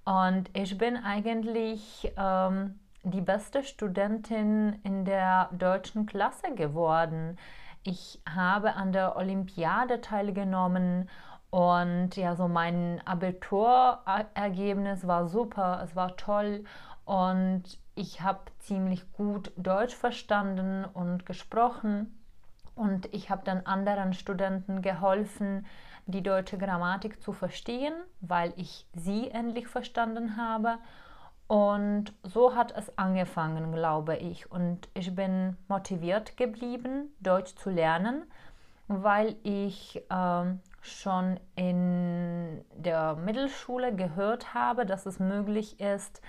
Und 0.05 0.51
ich 0.55 0.77
bin 0.79 0.97
eigentlich 0.97 2.13
ähm, 2.17 2.79
die 3.03 3.21
beste 3.21 3.63
Studentin 3.63 4.81
in 4.85 5.05
der 5.05 5.49
deutschen 5.53 6.07
Klasse 6.07 6.55
geworden. 6.55 7.39
Ich 7.83 8.21
habe 8.29 8.75
an 8.75 8.93
der 8.93 9.17
Olympiade 9.17 10.01
teilgenommen 10.01 11.09
und 11.51 12.17
ja, 12.17 12.37
so 12.37 12.49
mein 12.49 13.01
Abiturergebnis 13.05 15.07
war 15.07 15.27
super, 15.27 15.83
es 15.85 15.97
war 15.97 16.17
toll 16.17 16.65
und 17.05 17.63
ich 17.97 18.23
habe 18.23 18.41
ziemlich 18.61 19.13
gut 19.13 19.53
Deutsch 19.57 19.95
verstanden 19.95 20.85
und 20.85 21.27
gesprochen. 21.27 22.17
Und 22.77 23.13
ich 23.13 23.31
habe 23.31 23.43
dann 23.45 23.67
anderen 23.67 24.15
Studenten 24.15 24.81
geholfen, 24.81 25.67
die 26.07 26.23
deutsche 26.23 26.57
Grammatik 26.57 27.23
zu 27.23 27.33
verstehen, 27.33 27.93
weil 28.21 28.53
ich 28.57 28.87
sie 28.95 29.31
endlich 29.31 29.67
verstanden 29.67 30.37
habe. 30.37 30.79
Und 31.47 32.15
so 32.23 32.55
hat 32.55 32.73
es 32.77 32.97
angefangen, 32.97 33.73
glaube 33.73 34.17
ich. 34.17 34.51
Und 34.51 34.89
ich 34.95 35.15
bin 35.15 35.57
motiviert 35.69 36.37
geblieben, 36.37 37.13
Deutsch 37.21 37.57
zu 37.57 37.71
lernen, 37.71 38.23
weil 38.87 39.37
ich 39.43 40.01
äh, 40.09 40.45
schon 40.81 41.39
in 41.57 42.65
der 42.75 43.17
Mittelschule 43.17 43.95
gehört 43.95 44.55
habe, 44.55 44.87
dass 44.87 45.07
es 45.07 45.19
möglich 45.19 45.81
ist, 45.81 46.23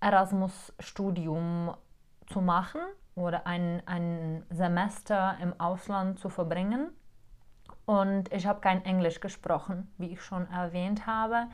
Erasmus-Studium 0.00 1.74
zu 2.26 2.40
machen 2.40 2.80
oder 3.14 3.46
ein, 3.46 3.82
ein 3.86 4.44
Semester 4.50 5.36
im 5.40 5.58
Ausland 5.60 6.18
zu 6.18 6.28
verbringen. 6.28 6.90
Und 7.86 8.32
ich 8.32 8.46
habe 8.46 8.60
kein 8.60 8.84
Englisch 8.84 9.20
gesprochen, 9.20 9.92
wie 9.96 10.12
ich 10.12 10.22
schon 10.22 10.50
erwähnt 10.50 11.06
habe. 11.06 11.46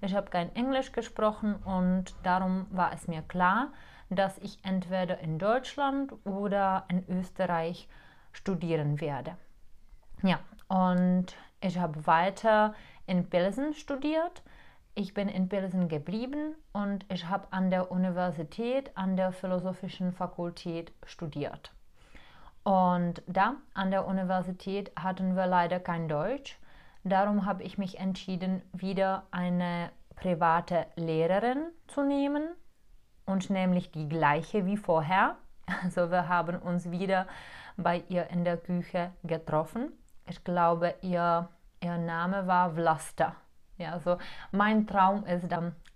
Ich 0.00 0.14
habe 0.14 0.30
kein 0.30 0.54
Englisch 0.54 0.92
gesprochen 0.92 1.56
und 1.56 2.14
darum 2.22 2.66
war 2.70 2.92
es 2.92 3.08
mir 3.08 3.22
klar, 3.22 3.72
dass 4.08 4.38
ich 4.38 4.64
entweder 4.64 5.18
in 5.18 5.38
Deutschland 5.38 6.12
oder 6.24 6.84
in 6.88 7.04
Österreich 7.08 7.88
studieren 8.32 9.00
werde. 9.00 9.36
Ja, 10.22 10.38
und 10.68 11.34
ich 11.60 11.78
habe 11.78 12.06
weiter 12.06 12.74
in 13.06 13.28
Pilsen 13.28 13.74
studiert. 13.74 14.42
Ich 14.94 15.14
bin 15.14 15.28
in 15.28 15.48
Pilsen 15.48 15.88
geblieben 15.88 16.54
und 16.72 17.04
ich 17.12 17.28
habe 17.28 17.48
an 17.52 17.70
der 17.70 17.90
Universität, 17.90 18.96
an 18.96 19.16
der 19.16 19.32
Philosophischen 19.32 20.12
Fakultät 20.12 20.92
studiert. 21.04 21.72
Und 22.64 23.22
da 23.26 23.54
an 23.72 23.90
der 23.90 24.06
Universität 24.06 24.90
hatten 24.96 25.36
wir 25.36 25.46
leider 25.46 25.80
kein 25.80 26.08
Deutsch. 26.08 26.58
Darum 27.04 27.46
habe 27.46 27.62
ich 27.62 27.78
mich 27.78 27.98
entschieden, 27.98 28.62
wieder 28.72 29.24
eine 29.30 29.90
private 30.16 30.86
Lehrerin 30.96 31.70
zu 31.86 32.02
nehmen 32.02 32.48
und 33.24 33.48
nämlich 33.48 33.90
die 33.90 34.08
gleiche 34.08 34.66
wie 34.66 34.76
vorher. 34.76 35.36
Also 35.84 36.10
wir 36.10 36.28
haben 36.28 36.58
uns 36.58 36.90
wieder 36.90 37.28
bei 37.76 38.02
ihr 38.08 38.28
in 38.30 38.44
der 38.44 38.56
Küche 38.56 39.12
getroffen. 39.22 39.92
Ich 40.30 40.44
glaube, 40.44 40.94
ihr, 41.02 41.48
ihr 41.80 41.98
Name 41.98 42.46
war 42.46 42.70
Vlasta. 42.70 43.34
Ja, 43.78 43.94
also 43.94 44.16
mein 44.52 44.86
Traum 44.86 45.26
ist, 45.26 45.48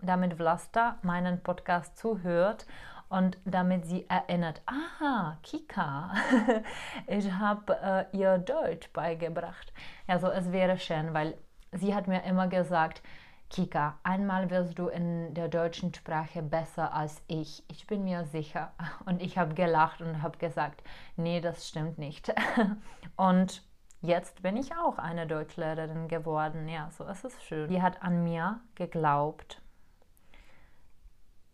damit 0.03 0.35
Vlasta 0.35 0.99
meinen 1.03 1.41
Podcast 1.41 1.97
zuhört 1.97 2.67
und 3.09 3.39
damit 3.45 3.87
sie 3.87 4.11
erinnert, 4.11 4.61
aha, 4.67 5.39
Kika, 5.45 6.15
ich 7.07 7.31
habe 7.31 7.79
äh, 7.81 8.17
ihr 8.17 8.39
Deutsch 8.39 8.93
beigebracht. 8.93 9.73
Also 10.09 10.27
es 10.27 10.51
wäre 10.51 10.79
schön, 10.79 11.15
weil 11.15 11.39
sie 11.71 11.95
hat 11.95 12.09
mir 12.09 12.25
immer 12.25 12.49
gesagt, 12.49 13.03
Kika, 13.51 14.01
einmal 14.03 14.51
wirst 14.51 14.81
du 14.81 14.89
in 14.89 15.33
der 15.35 15.47
deutschen 15.47 15.95
Sprache 15.95 16.43
besser 16.43 16.93
als 16.93 17.23
ich. 17.29 17.63
Ich 17.69 17.87
bin 17.87 18.03
mir 18.03 18.25
sicher. 18.25 18.73
Und 19.07 19.23
ich 19.23 19.39
habe 19.39 19.55
gelacht 19.55 20.01
und 20.01 20.23
habe 20.23 20.39
gesagt, 20.39 20.83
nee, 21.15 21.41
das 21.41 21.69
stimmt 21.69 21.99
nicht. 21.99 22.35
Und 23.17 23.63
jetzt 24.05 24.43
bin 24.43 24.57
ich 24.57 24.77
auch 24.77 24.99
eine 24.99 25.27
Deutschlehrerin 25.27 26.09
geworden. 26.09 26.69
Ja, 26.69 26.91
so 26.91 27.05
ist 27.05 27.25
es 27.25 27.43
schön. 27.43 27.69
Die 27.69 27.83
hat 27.83 28.03
an 28.03 28.23
mir 28.23 28.61
geglaubt. 28.75 29.61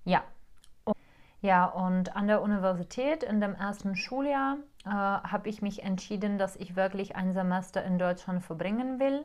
Ja. 0.04 0.24
Ja, 1.42 1.64
und 1.66 2.16
an 2.16 2.26
der 2.26 2.42
Universität 2.42 3.22
in 3.22 3.40
dem 3.40 3.54
ersten 3.54 3.96
Schuljahr 3.96 4.58
äh, 4.84 4.90
habe 4.90 5.48
ich 5.48 5.62
mich 5.62 5.82
entschieden, 5.84 6.36
dass 6.36 6.56
ich 6.56 6.76
wirklich 6.76 7.16
ein 7.16 7.32
Semester 7.32 7.82
in 7.82 7.98
Deutschland 7.98 8.42
verbringen 8.42 9.00
will. 9.00 9.24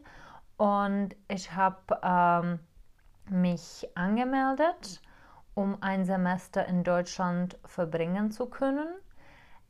Und 0.56 1.16
ich 1.28 1.54
habe 1.54 2.00
ähm, 2.02 2.60
mich 3.30 3.90
angemeldet, 3.96 5.02
um 5.56 5.82
ein 5.82 6.06
Semester 6.06 6.66
in 6.66 6.84
Deutschland 6.84 7.58
verbringen 7.66 8.32
zu 8.32 8.46
können. 8.46 8.88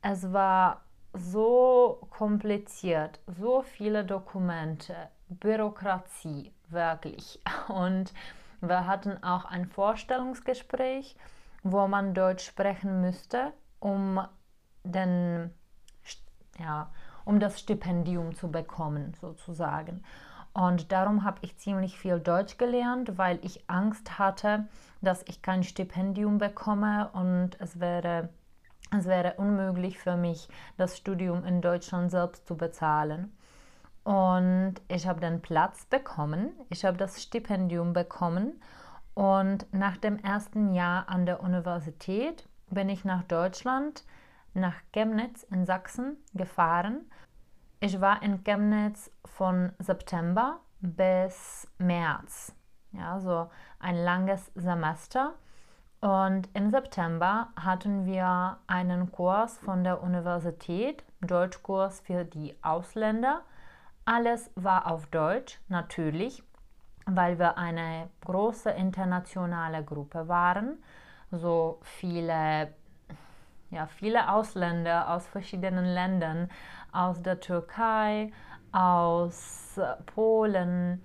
Es 0.02 0.32
war 0.32 0.85
so 1.16 2.06
kompliziert, 2.10 3.20
so 3.26 3.62
viele 3.62 4.04
Dokumente, 4.04 4.94
Bürokratie, 5.28 6.52
wirklich. 6.68 7.40
Und 7.68 8.12
wir 8.60 8.86
hatten 8.86 9.22
auch 9.22 9.44
ein 9.44 9.66
Vorstellungsgespräch, 9.66 11.16
wo 11.62 11.86
man 11.88 12.14
Deutsch 12.14 12.46
sprechen 12.46 13.00
müsste, 13.00 13.52
um, 13.80 14.20
den, 14.84 15.50
ja, 16.58 16.90
um 17.24 17.40
das 17.40 17.60
Stipendium 17.60 18.34
zu 18.34 18.50
bekommen, 18.50 19.14
sozusagen. 19.20 20.02
Und 20.54 20.90
darum 20.90 21.24
habe 21.24 21.38
ich 21.42 21.58
ziemlich 21.58 21.98
viel 21.98 22.18
Deutsch 22.18 22.56
gelernt, 22.56 23.18
weil 23.18 23.38
ich 23.42 23.68
Angst 23.68 24.18
hatte, 24.18 24.66
dass 25.02 25.22
ich 25.26 25.42
kein 25.42 25.64
Stipendium 25.64 26.38
bekomme 26.38 27.10
und 27.12 27.60
es 27.60 27.78
wäre 27.78 28.30
es 28.90 29.06
wäre 29.06 29.34
unmöglich 29.34 29.98
für 29.98 30.16
mich, 30.16 30.48
das 30.76 30.96
Studium 30.96 31.44
in 31.44 31.60
Deutschland 31.60 32.10
selbst 32.10 32.46
zu 32.46 32.56
bezahlen. 32.56 33.32
Und 34.04 34.74
ich 34.86 35.06
habe 35.08 35.20
den 35.20 35.42
Platz 35.42 35.84
bekommen, 35.86 36.52
ich 36.68 36.84
habe 36.84 36.96
das 36.96 37.20
Stipendium 37.22 37.92
bekommen 37.92 38.60
und 39.14 39.66
nach 39.72 39.96
dem 39.96 40.18
ersten 40.18 40.74
Jahr 40.74 41.08
an 41.08 41.26
der 41.26 41.42
Universität 41.42 42.48
bin 42.68 42.88
ich 42.88 43.04
nach 43.04 43.24
Deutschland, 43.24 44.04
nach 44.54 44.74
Chemnitz 44.92 45.42
in 45.44 45.66
Sachsen 45.66 46.18
gefahren. 46.34 47.10
Ich 47.80 48.00
war 48.00 48.22
in 48.22 48.44
Chemnitz 48.44 49.10
von 49.24 49.72
September 49.78 50.60
bis 50.80 51.66
März, 51.78 52.54
ja, 52.92 53.18
so 53.18 53.50
ein 53.80 53.96
langes 53.96 54.52
Semester. 54.54 55.34
Und 56.00 56.48
im 56.52 56.70
September 56.70 57.48
hatten 57.56 58.04
wir 58.06 58.58
einen 58.66 59.10
Kurs 59.10 59.58
von 59.58 59.82
der 59.82 60.02
Universität, 60.02 61.02
Deutschkurs 61.20 62.00
für 62.00 62.24
die 62.24 62.54
Ausländer. 62.62 63.42
Alles 64.04 64.50
war 64.54 64.90
auf 64.90 65.06
Deutsch, 65.06 65.58
natürlich, 65.68 66.42
weil 67.06 67.38
wir 67.38 67.56
eine 67.56 68.08
große 68.24 68.70
internationale 68.70 69.82
Gruppe 69.82 70.28
waren. 70.28 70.82
So 71.30 71.80
viele, 71.82 72.72
ja, 73.70 73.86
viele 73.86 74.30
Ausländer 74.30 75.10
aus 75.10 75.26
verschiedenen 75.26 75.86
Ländern, 75.86 76.50
aus 76.92 77.22
der 77.22 77.40
Türkei, 77.40 78.32
aus 78.70 79.80
Polen, 80.14 81.02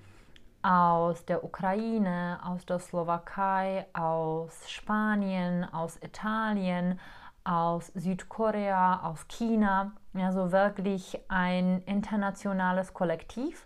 aus 0.64 1.26
der 1.26 1.44
Ukraine, 1.44 2.40
aus 2.44 2.66
der 2.66 2.80
Slowakei, 2.80 3.86
aus 3.94 4.70
Spanien, 4.70 5.66
aus 5.74 5.98
Italien, 6.02 7.00
aus 7.44 7.88
Südkorea, 7.96 9.02
aus 9.04 9.28
China. 9.28 9.94
Also 10.14 10.52
wirklich 10.52 11.20
ein 11.30 11.82
internationales 11.84 12.94
Kollektiv. 12.94 13.66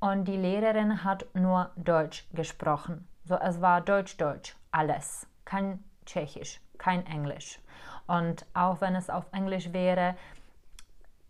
Und 0.00 0.26
die 0.26 0.36
Lehrerin 0.36 1.04
hat 1.04 1.26
nur 1.34 1.70
Deutsch 1.76 2.26
gesprochen. 2.32 3.08
So, 3.24 3.36
es 3.36 3.60
war 3.60 3.80
Deutsch-Deutsch, 3.80 4.54
alles. 4.70 5.26
Kein 5.46 5.82
Tschechisch, 6.04 6.60
kein 6.76 7.06
Englisch. 7.06 7.58
Und 8.06 8.44
auch 8.52 8.82
wenn 8.82 8.94
es 8.94 9.08
auf 9.08 9.24
Englisch 9.32 9.72
wäre, 9.72 10.14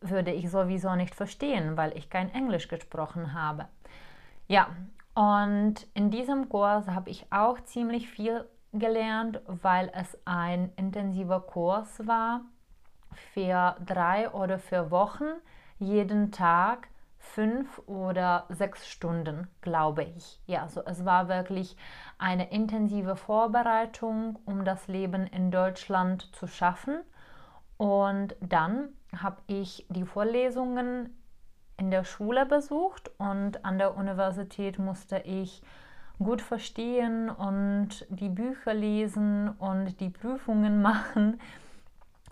würde 0.00 0.32
ich 0.32 0.50
sowieso 0.50 0.94
nicht 0.96 1.14
verstehen, 1.14 1.76
weil 1.76 1.96
ich 1.96 2.10
kein 2.10 2.34
Englisch 2.34 2.68
gesprochen 2.68 3.32
habe. 3.32 3.68
Ja, 4.48 4.68
und 5.14 5.86
in 5.94 6.10
diesem 6.10 6.48
Kurs 6.48 6.88
habe 6.88 7.10
ich 7.10 7.26
auch 7.30 7.60
ziemlich 7.60 8.08
viel 8.08 8.44
gelernt, 8.72 9.40
weil 9.46 9.90
es 9.94 10.18
ein 10.24 10.72
intensiver 10.76 11.40
Kurs 11.40 12.06
war 12.06 12.42
für 13.32 13.76
drei 13.84 14.30
oder 14.30 14.58
vier 14.58 14.90
Wochen, 14.90 15.24
jeden 15.78 16.32
Tag 16.32 16.88
fünf 17.18 17.80
oder 17.86 18.44
sechs 18.48 18.86
Stunden, 18.88 19.48
glaube 19.60 20.04
ich. 20.04 20.40
Ja, 20.46 20.62
also 20.62 20.82
es 20.84 21.04
war 21.04 21.28
wirklich 21.28 21.76
eine 22.18 22.50
intensive 22.50 23.16
Vorbereitung, 23.16 24.38
um 24.44 24.64
das 24.64 24.88
Leben 24.88 25.26
in 25.26 25.50
Deutschland 25.50 26.34
zu 26.34 26.46
schaffen. 26.46 27.00
Und 27.76 28.36
dann 28.40 28.90
habe 29.16 29.42
ich 29.46 29.86
die 29.88 30.04
Vorlesungen 30.04 31.16
in 31.76 31.90
der 31.90 32.04
Schule 32.04 32.46
besucht 32.46 33.10
und 33.18 33.64
an 33.64 33.78
der 33.78 33.96
Universität 33.96 34.78
musste 34.78 35.18
ich 35.18 35.62
gut 36.18 36.40
verstehen 36.40 37.28
und 37.28 38.06
die 38.08 38.28
Bücher 38.28 38.74
lesen 38.74 39.50
und 39.58 40.00
die 40.00 40.10
Prüfungen 40.10 40.82
machen. 40.88 41.40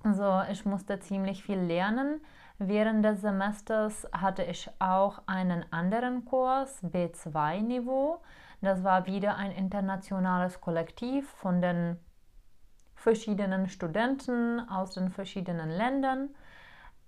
Also 0.05 0.43
ich 0.51 0.65
musste 0.65 1.01
ziemlich 1.01 1.43
viel 1.43 1.59
lernen. 1.59 2.21
Während 2.59 3.05
des 3.05 3.21
Semesters 3.21 4.07
hatte 4.13 4.45
ich 4.45 4.71
auch 4.79 5.23
einen 5.27 5.65
anderen 5.73 6.25
Kurs, 6.25 6.83
B2-Niveau. 6.85 8.21
Das 8.61 8.85
war 8.85 9.07
wieder 9.07 9.37
ein 9.37 9.51
internationales 9.51 10.61
Kollektiv 10.61 11.29
von 11.31 11.61
den 11.61 11.99
verschiedenen 12.95 13.69
Studenten 13.69 14.61
aus 14.69 14.95
den 14.95 15.11
verschiedenen 15.11 15.71
Ländern. 15.71 16.31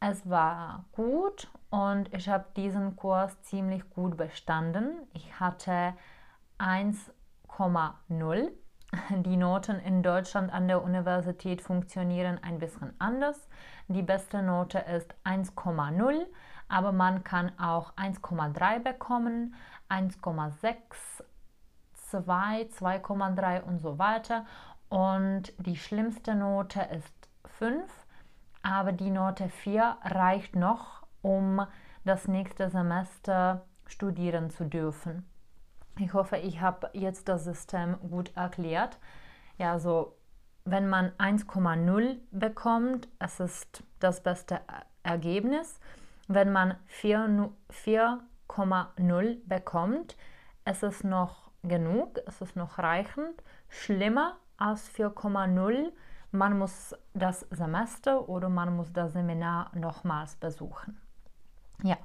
Es 0.01 0.29
war 0.29 0.85
gut 0.93 1.49
und 1.75 2.15
ich 2.15 2.29
habe 2.29 2.45
diesen 2.55 2.95
Kurs 2.95 3.43
ziemlich 3.43 3.91
gut 3.91 4.17
bestanden. 4.17 5.09
Ich 5.13 5.41
hatte 5.41 5.95
1,0. 6.61 8.51
Die 9.25 9.37
Noten 9.37 9.81
in 9.81 10.05
Deutschland 10.05 10.53
an 10.53 10.69
der 10.69 10.85
Universität 10.85 11.61
funktionieren 11.61 12.39
ein 12.45 12.61
bisschen 12.61 12.95
anders. 13.01 13.49
Die 13.89 14.03
beste 14.03 14.41
Note 14.41 14.79
ist 14.79 15.13
1,0, 15.25 16.27
aber 16.69 16.93
man 16.93 17.25
kann 17.25 17.51
auch 17.59 17.93
1,3 17.97 18.79
bekommen, 18.79 19.57
1,6, 19.89 20.77
2, 21.95 22.69
2,3 22.79 23.63
und 23.63 23.81
so 23.81 23.99
weiter. 23.99 24.47
Und 24.91 25.53
die 25.59 25.77
schlimmste 25.77 26.37
Note 26.37 26.83
ist 26.97 27.29
5, 27.59 27.83
aber 28.63 28.93
die 28.93 29.11
Note 29.11 29.49
4 29.49 29.97
reicht 30.05 30.55
noch, 30.55 31.04
um 31.25 31.67
das 32.05 32.29
nächste 32.29 32.71
Semester 32.71 33.65
studieren 33.87 34.51
zu 34.51 34.67
dürfen. 34.67 35.25
Ich 35.99 36.13
hoffe, 36.13 36.37
ich 36.37 36.61
habe 36.61 36.91
jetzt 36.93 37.29
das 37.29 37.45
System 37.45 37.97
gut 38.11 38.37
erklärt. 38.37 38.99
Ja, 39.59 39.79
so 39.79 40.17
wenn 40.65 40.89
man 40.89 41.11
1,0 41.13 42.19
bekommt, 42.31 43.09
es 43.19 43.41
ist 43.41 43.83
das 44.01 44.23
beste 44.23 44.61
Ergebnis. 45.03 45.81
Wenn 46.29 46.53
man 46.53 46.77
4,0 46.89 49.39
bekommt, 49.47 50.17
es 50.65 50.83
ist 50.83 51.05
noch 51.05 51.51
genug, 51.63 52.19
es 52.27 52.41
ist 52.41 52.57
noch 52.57 52.79
reichend. 52.79 53.43
Schlimmer 53.69 54.39
als 54.57 54.91
4,0, 54.91 55.93
man 56.33 56.59
muss 56.59 56.97
das 57.13 57.41
Semester 57.51 58.27
oder 58.29 58.49
man 58.49 58.75
muss 58.77 58.93
das 58.93 59.13
Seminar 59.13 59.71
nochmals 59.75 60.35
besuchen. 60.37 60.99
Ja, 61.85 61.99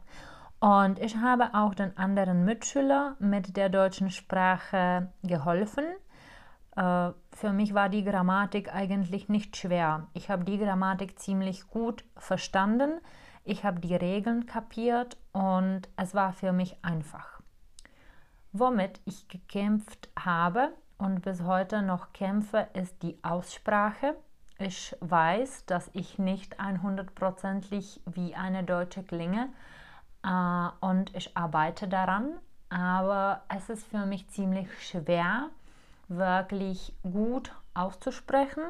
und 0.59 0.99
ich 0.99 1.15
habe 1.15 1.53
auch 1.53 1.73
den 1.73 1.97
anderen 1.97 2.43
Mitschülern 2.43 3.15
mit 3.19 3.55
der 3.55 3.69
deutschen 3.69 4.11
Sprache 4.11 5.13
geholfen. 5.23 5.85
Äh, 6.75 7.11
für 7.31 7.53
mich 7.53 7.73
war 7.73 7.87
die 7.87 8.03
Grammatik 8.03 8.75
eigentlich 8.75 9.29
nicht 9.29 9.55
schwer. 9.55 10.07
Ich 10.13 10.29
habe 10.29 10.43
die 10.43 10.57
Grammatik 10.57 11.17
ziemlich 11.17 11.65
gut 11.67 12.03
verstanden. 12.17 12.99
Ich 13.45 13.63
habe 13.63 13.79
die 13.79 13.95
Regeln 13.95 14.45
kapiert 14.47 15.15
und 15.31 15.87
es 15.95 16.13
war 16.13 16.33
für 16.33 16.51
mich 16.51 16.83
einfach. 16.83 17.39
Womit 18.51 18.99
ich 19.05 19.29
gekämpft 19.29 20.09
habe 20.19 20.73
und 20.97 21.21
bis 21.21 21.41
heute 21.43 21.81
noch 21.81 22.11
kämpfe, 22.11 22.67
ist 22.73 23.01
die 23.01 23.17
Aussprache. 23.23 24.17
Ich 24.61 24.93
weiß, 24.99 25.67
dass 25.67 25.89
ich 25.93 26.19
nicht 26.19 26.59
100%ig 26.59 28.01
wie 28.05 28.35
eine 28.35 28.65
Deutsche 28.65 29.03
klinge 29.03 29.47
äh, 30.21 30.85
und 30.85 31.15
ich 31.15 31.37
arbeite 31.37 31.87
daran, 31.87 32.33
aber 32.69 33.41
es 33.47 33.69
ist 33.69 33.87
für 33.87 34.05
mich 34.05 34.27
ziemlich 34.27 34.67
schwer, 34.85 35.47
wirklich 36.09 36.93
gut 37.03 37.55
auszusprechen 37.73 38.63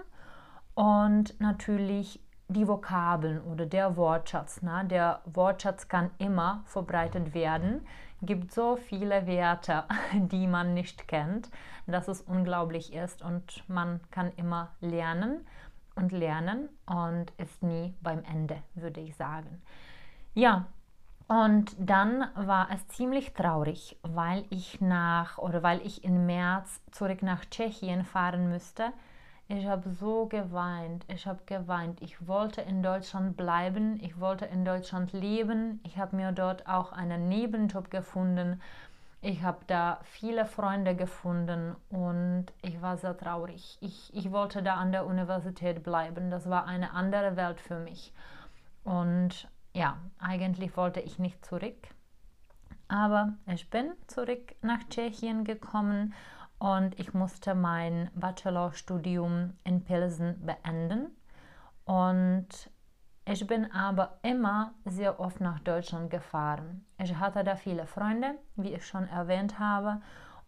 und 0.75 1.39
natürlich 1.41 2.19
die 2.49 2.67
Vokabeln 2.67 3.41
oder 3.41 3.65
der 3.65 3.97
Wortschatz. 3.97 4.61
Ne? 4.61 4.85
Der 4.85 5.21
Wortschatz 5.25 5.87
kann 5.87 6.11
immer 6.19 6.61
verbreitet 6.65 7.33
werden. 7.33 7.83
Es 8.21 8.27
gibt 8.27 8.51
so 8.51 8.75
viele 8.75 9.25
Werte, 9.25 9.85
die 10.13 10.45
man 10.45 10.75
nicht 10.75 11.07
kennt, 11.07 11.49
dass 11.87 12.07
es 12.07 12.21
unglaublich 12.21 12.93
ist 12.93 13.23
und 13.23 13.67
man 13.67 14.01
kann 14.11 14.31
immer 14.35 14.69
lernen 14.81 15.47
und 15.99 16.11
lernen 16.11 16.69
und 16.85 17.31
ist 17.37 17.61
nie 17.61 17.93
beim 18.01 18.23
Ende, 18.23 18.57
würde 18.75 19.01
ich 19.01 19.15
sagen. 19.15 19.61
Ja, 20.33 20.67
und 21.27 21.75
dann 21.77 22.25
war 22.35 22.69
es 22.73 22.87
ziemlich 22.87 23.33
traurig, 23.33 23.97
weil 24.01 24.45
ich 24.49 24.81
nach 24.81 25.37
oder 25.37 25.61
weil 25.61 25.79
ich 25.85 26.03
im 26.03 26.25
März 26.25 26.81
zurück 26.91 27.21
nach 27.21 27.45
Tschechien 27.45 28.03
fahren 28.03 28.49
müsste. 28.49 28.91
Ich 29.47 29.67
habe 29.67 29.89
so 29.89 30.27
geweint, 30.27 31.05
ich 31.07 31.27
habe 31.27 31.39
geweint. 31.45 32.01
Ich 32.01 32.27
wollte 32.27 32.61
in 32.61 32.81
Deutschland 32.81 33.35
bleiben, 33.35 33.99
ich 34.01 34.19
wollte 34.19 34.45
in 34.45 34.63
Deutschland 34.63 35.11
leben. 35.11 35.79
Ich 35.83 35.97
habe 35.97 36.15
mir 36.15 36.31
dort 36.31 36.67
auch 36.67 36.91
einen 36.91 37.29
Nebenjob 37.29 37.91
gefunden. 37.91 38.61
Ich 39.21 39.43
habe 39.43 39.59
da 39.67 39.99
viele 40.03 40.45
Freunde 40.45 40.95
gefunden 40.95 41.75
und 41.89 42.45
ich 42.61 42.81
war 42.81 42.95
sehr 42.97 43.17
traurig. 43.17 43.77
Ich, 43.81 44.13
ich 44.13 44.31
wollte 44.31 44.63
da 44.63 44.75
an 44.75 44.93
der 44.93 45.05
Universität 45.05 45.83
bleiben. 45.83 46.29
Das 46.29 46.49
war 46.49 46.65
eine 46.65 46.93
andere 46.93 47.35
Welt 47.35 47.59
für 47.59 47.79
mich. 47.79 48.13
Und 48.85 49.49
ja, 49.73 49.97
eigentlich 50.19 50.77
wollte 50.77 51.01
ich 51.01 51.19
nicht 51.19 51.45
zurück, 51.45 51.89
aber 52.87 53.33
ich 53.45 53.69
bin 53.69 53.91
zurück 54.07 54.55
nach 54.61 54.79
Tschechien 54.89 55.43
gekommen 55.43 56.13
und 56.57 56.99
ich 56.99 57.13
musste 57.13 57.55
mein 57.55 58.09
Bachelorstudium 58.15 59.53
in 59.63 59.83
Pilsen 59.83 60.45
beenden. 60.45 61.07
Und 61.85 62.47
ich 63.31 63.45
bin 63.45 63.71
aber 63.71 64.17
immer 64.23 64.73
sehr 64.85 65.19
oft 65.19 65.39
nach 65.39 65.59
Deutschland 65.59 66.09
gefahren. 66.09 66.83
Ich 66.97 67.15
hatte 67.15 67.43
da 67.43 67.55
viele 67.55 67.85
Freunde, 67.85 68.33
wie 68.55 68.73
ich 68.73 68.87
schon 68.87 69.07
erwähnt 69.07 69.59
habe, 69.59 70.01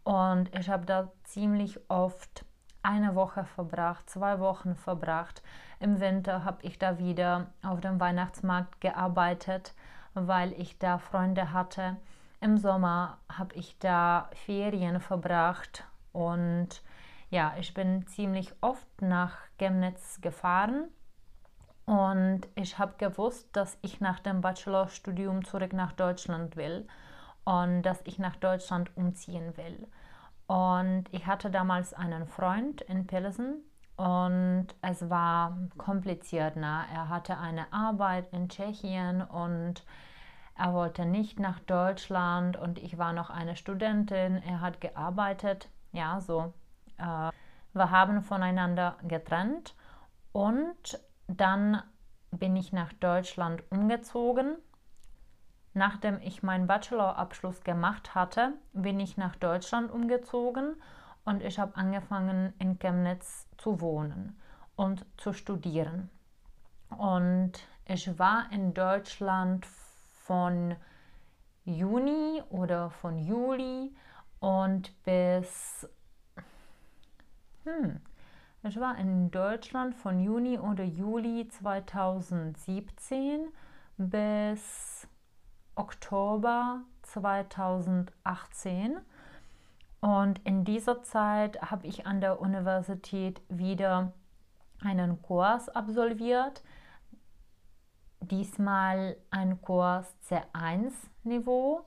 und 0.03 0.49
ich 0.57 0.67
habe 0.67 0.87
da 0.87 1.11
ziemlich 1.23 1.79
oft 1.91 2.43
eine 2.81 3.13
Woche 3.13 3.45
verbracht, 3.45 4.09
zwei 4.09 4.39
Wochen 4.39 4.73
verbracht. 4.73 5.43
Im 5.79 5.99
Winter 5.99 6.43
habe 6.43 6.63
ich 6.63 6.79
da 6.79 6.97
wieder 6.97 7.51
auf 7.61 7.81
dem 7.81 7.99
Weihnachtsmarkt 7.99 8.81
gearbeitet, 8.81 9.75
weil 10.15 10.51
ich 10.53 10.79
da 10.79 10.97
Freunde 10.97 11.53
hatte. 11.53 11.97
Im 12.39 12.57
Sommer 12.57 13.19
habe 13.29 13.53
ich 13.53 13.77
da 13.77 14.27
Ferien 14.33 14.99
verbracht 14.99 15.83
und 16.13 16.81
ja, 17.29 17.53
ich 17.59 17.75
bin 17.75 18.07
ziemlich 18.07 18.55
oft 18.61 19.03
nach 19.03 19.37
Chemnitz 19.59 20.19
gefahren 20.21 20.85
und 21.85 22.41
ich 22.55 22.77
habe 22.77 22.93
gewusst, 22.97 23.49
dass 23.53 23.77
ich 23.81 23.99
nach 23.99 24.19
dem 24.19 24.41
Bachelorstudium 24.41 25.43
zurück 25.45 25.73
nach 25.73 25.93
Deutschland 25.93 26.55
will 26.55 26.87
und 27.43 27.81
dass 27.83 28.01
ich 28.05 28.19
nach 28.19 28.35
Deutschland 28.35 28.95
umziehen 28.95 29.57
will. 29.57 29.87
Und 30.47 31.05
ich 31.11 31.25
hatte 31.25 31.49
damals 31.49 31.93
einen 31.93 32.27
Freund 32.27 32.81
in 32.81 33.07
Pilsen 33.07 33.63
und 33.95 34.67
es 34.81 35.09
war 35.09 35.57
kompliziert. 35.77 36.55
Ne? 36.55 36.81
Er 36.93 37.09
hatte 37.09 37.37
eine 37.37 37.71
Arbeit 37.71 38.31
in 38.33 38.49
Tschechien 38.49 39.21
und 39.21 39.83
er 40.57 40.73
wollte 40.73 41.05
nicht 41.05 41.39
nach 41.39 41.59
Deutschland 41.61 42.57
und 42.57 42.79
ich 42.79 42.97
war 42.97 43.13
noch 43.13 43.29
eine 43.29 43.55
Studentin. 43.55 44.41
Er 44.43 44.61
hat 44.61 44.81
gearbeitet. 44.81 45.69
Ja, 45.91 46.19
so. 46.19 46.53
Äh, 46.97 47.31
wir 47.73 47.91
haben 47.91 48.21
voneinander 48.21 48.97
getrennt 49.07 49.75
und 50.33 50.99
dann 51.37 51.81
bin 52.31 52.55
ich 52.55 52.71
nach 52.71 52.93
Deutschland 52.93 53.63
umgezogen 53.71 54.57
Nachdem 55.73 56.19
ich 56.19 56.43
meinen 56.43 56.67
Bachelorabschluss 56.67 57.63
gemacht 57.63 58.13
hatte, 58.13 58.53
bin 58.73 58.99
ich 58.99 59.15
nach 59.17 59.35
Deutschland 59.37 59.89
umgezogen 59.89 60.75
und 61.23 61.41
ich 61.43 61.59
habe 61.59 61.75
angefangen 61.77 62.53
in 62.59 62.77
Chemnitz 62.77 63.47
zu 63.57 63.79
wohnen 63.79 64.37
und 64.75 65.05
zu 65.15 65.31
studieren. 65.31 66.09
Und 66.89 67.53
ich 67.85 68.19
war 68.19 68.51
in 68.51 68.73
Deutschland 68.73 69.65
von 69.65 70.75
Juni 71.63 72.43
oder 72.49 72.89
von 72.89 73.17
Juli 73.17 73.95
und 74.41 74.91
bis 75.05 75.87
hm, 77.63 78.01
ich 78.63 78.79
war 78.79 78.97
in 78.97 79.31
Deutschland 79.31 79.95
von 79.95 80.19
Juni 80.19 80.59
oder 80.59 80.83
Juli 80.83 81.47
2017 81.47 83.47
bis 83.97 85.07
Oktober 85.73 86.81
2018. 87.01 88.97
Und 89.99 90.39
in 90.45 90.63
dieser 90.63 91.01
Zeit 91.01 91.71
habe 91.71 91.87
ich 91.87 92.05
an 92.05 92.21
der 92.21 92.39
Universität 92.39 93.41
wieder 93.49 94.13
einen 94.79 95.21
Kurs 95.21 95.69
absolviert. 95.69 96.63
diesmal 98.19 99.17
ein 99.31 99.59
Kurs 99.61 100.15
C1-Niveau 100.29 101.83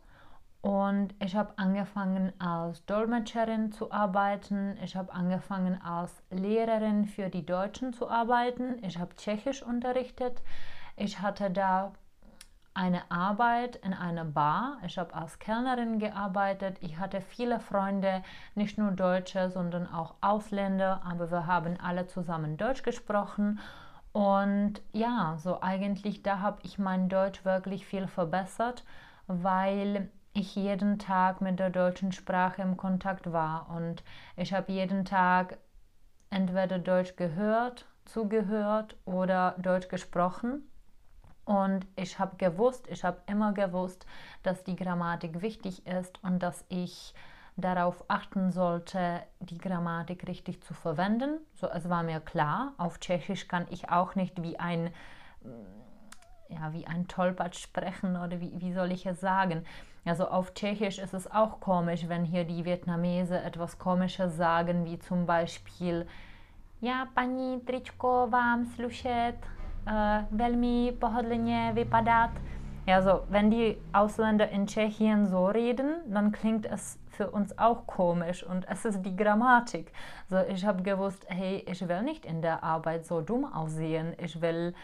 und 0.64 1.14
ich 1.22 1.36
habe 1.36 1.52
angefangen 1.58 2.32
als 2.40 2.86
Dolmetscherin 2.86 3.70
zu 3.70 3.92
arbeiten. 3.92 4.78
Ich 4.82 4.96
habe 4.96 5.12
angefangen 5.12 5.78
als 5.82 6.22
Lehrerin 6.30 7.04
für 7.04 7.28
die 7.28 7.44
Deutschen 7.44 7.92
zu 7.92 8.08
arbeiten. 8.08 8.82
Ich 8.82 8.98
habe 8.98 9.14
Tschechisch 9.14 9.62
unterrichtet. 9.62 10.40
Ich 10.96 11.20
hatte 11.20 11.50
da 11.50 11.92
eine 12.72 13.10
Arbeit 13.10 13.76
in 13.76 13.92
einer 13.92 14.24
Bar. 14.24 14.78
Ich 14.86 14.96
habe 14.96 15.12
als 15.12 15.38
Kellnerin 15.38 15.98
gearbeitet. 15.98 16.78
Ich 16.80 16.98
hatte 16.98 17.20
viele 17.20 17.60
Freunde, 17.60 18.22
nicht 18.54 18.78
nur 18.78 18.92
Deutsche, 18.92 19.50
sondern 19.50 19.86
auch 19.86 20.14
Ausländer, 20.22 21.02
aber 21.04 21.30
wir 21.30 21.46
haben 21.46 21.78
alle 21.78 22.06
zusammen 22.06 22.56
Deutsch 22.56 22.82
gesprochen. 22.82 23.60
Und 24.12 24.80
ja, 24.94 25.36
so 25.36 25.60
eigentlich 25.60 26.22
da 26.22 26.38
habe 26.38 26.60
ich 26.62 26.78
mein 26.78 27.10
Deutsch 27.10 27.44
wirklich 27.44 27.84
viel 27.84 28.06
verbessert, 28.06 28.82
weil 29.26 30.08
ich 30.34 30.56
jeden 30.56 30.98
Tag 30.98 31.40
mit 31.40 31.58
der 31.58 31.70
deutschen 31.70 32.12
Sprache 32.12 32.60
im 32.60 32.76
Kontakt 32.76 33.32
war 33.32 33.70
und 33.70 34.02
ich 34.36 34.52
habe 34.52 34.72
jeden 34.72 35.04
Tag 35.04 35.58
entweder 36.30 36.78
Deutsch 36.78 37.16
gehört, 37.16 37.86
zugehört 38.04 38.96
oder 39.04 39.54
Deutsch 39.58 39.88
gesprochen. 39.88 40.68
Und 41.44 41.86
ich 41.96 42.18
habe 42.18 42.36
gewusst, 42.36 42.88
ich 42.88 43.04
habe 43.04 43.18
immer 43.26 43.52
gewusst, 43.52 44.06
dass 44.42 44.64
die 44.64 44.76
Grammatik 44.76 45.42
wichtig 45.42 45.86
ist 45.86 46.22
und 46.24 46.42
dass 46.42 46.64
ich 46.68 47.14
darauf 47.56 48.04
achten 48.08 48.50
sollte, 48.50 49.22
die 49.40 49.58
Grammatik 49.58 50.26
richtig 50.26 50.62
zu 50.62 50.74
verwenden. 50.74 51.38
So, 51.54 51.68
es 51.68 51.88
war 51.88 52.02
mir 52.02 52.20
klar, 52.20 52.72
auf 52.78 52.98
Tschechisch 52.98 53.46
kann 53.46 53.66
ich 53.70 53.90
auch 53.90 54.14
nicht 54.14 54.42
wie 54.42 54.58
ein, 54.58 54.92
ja, 56.48 56.72
wie 56.72 56.86
ein 56.86 57.08
Tollpatsch 57.08 57.58
sprechen 57.58 58.16
oder 58.16 58.40
wie, 58.40 58.52
wie 58.60 58.72
soll 58.72 58.92
ich 58.92 59.06
es 59.06 59.20
sagen. 59.20 59.64
Also 60.04 60.28
auf 60.28 60.52
Tschechisch 60.54 60.98
ist 60.98 61.14
es 61.14 61.30
auch 61.30 61.60
komisch, 61.60 62.08
wenn 62.08 62.24
hier 62.24 62.44
die 62.44 62.64
Vietnamese 62.64 63.40
etwas 63.40 63.78
Komisches 63.78 64.36
sagen, 64.36 64.84
wie 64.84 64.98
zum 64.98 65.26
Beispiel 65.26 66.06
Ja, 66.84 67.06
paní 67.14 67.60
tričko, 67.60 68.26
vám 68.30 68.66
slušet, 68.66 69.34
uh, 69.88 70.38
velmi 70.38 70.92
pohodlně 70.98 71.70
vypadat. 71.74 72.30
Also, 72.86 73.24
wenn 73.30 73.50
die 73.50 73.76
Ausländer 73.94 74.48
in 74.48 74.66
Tschechien 74.66 75.26
so 75.26 75.46
reden, 75.46 76.02
dann 76.06 76.32
klingt 76.32 76.66
es 76.66 76.98
für 77.08 77.30
uns 77.30 77.58
auch 77.58 77.86
komisch 77.86 78.42
und 78.42 78.66
es 78.68 78.84
ist 78.84 79.00
die 79.02 79.16
Grammatik. 79.16 79.92
Also, 80.30 80.52
ich 80.52 80.66
habe 80.66 80.82
gewusst, 80.82 81.24
hey, 81.28 81.64
ich 81.66 81.88
will 81.88 82.02
nicht 82.02 82.26
in 82.26 82.42
der 82.42 82.62
Arbeit 82.62 83.06
so 83.06 83.22
dumm 83.22 83.46
aussehen. 83.46 84.12
Ich 84.18 84.42
will, 84.42 84.74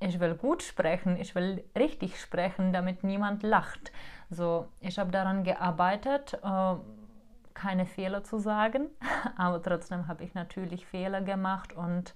ich 0.00 0.20
will 0.20 0.34
gut 0.34 0.62
sprechen, 0.62 1.16
ich 1.16 1.34
will 1.34 1.64
richtig 1.76 2.20
sprechen, 2.20 2.72
damit 2.72 3.04
niemand 3.04 3.42
lacht. 3.42 3.92
So, 4.30 4.68
ich 4.80 4.98
habe 4.98 5.10
daran 5.10 5.44
gearbeitet, 5.44 6.38
äh, 6.42 6.74
keine 7.54 7.86
Fehler 7.86 8.22
zu 8.22 8.38
sagen, 8.38 8.88
aber 9.36 9.62
trotzdem 9.62 10.06
habe 10.06 10.24
ich 10.24 10.34
natürlich 10.34 10.86
Fehler 10.86 11.20
gemacht 11.20 11.72
und 11.72 12.14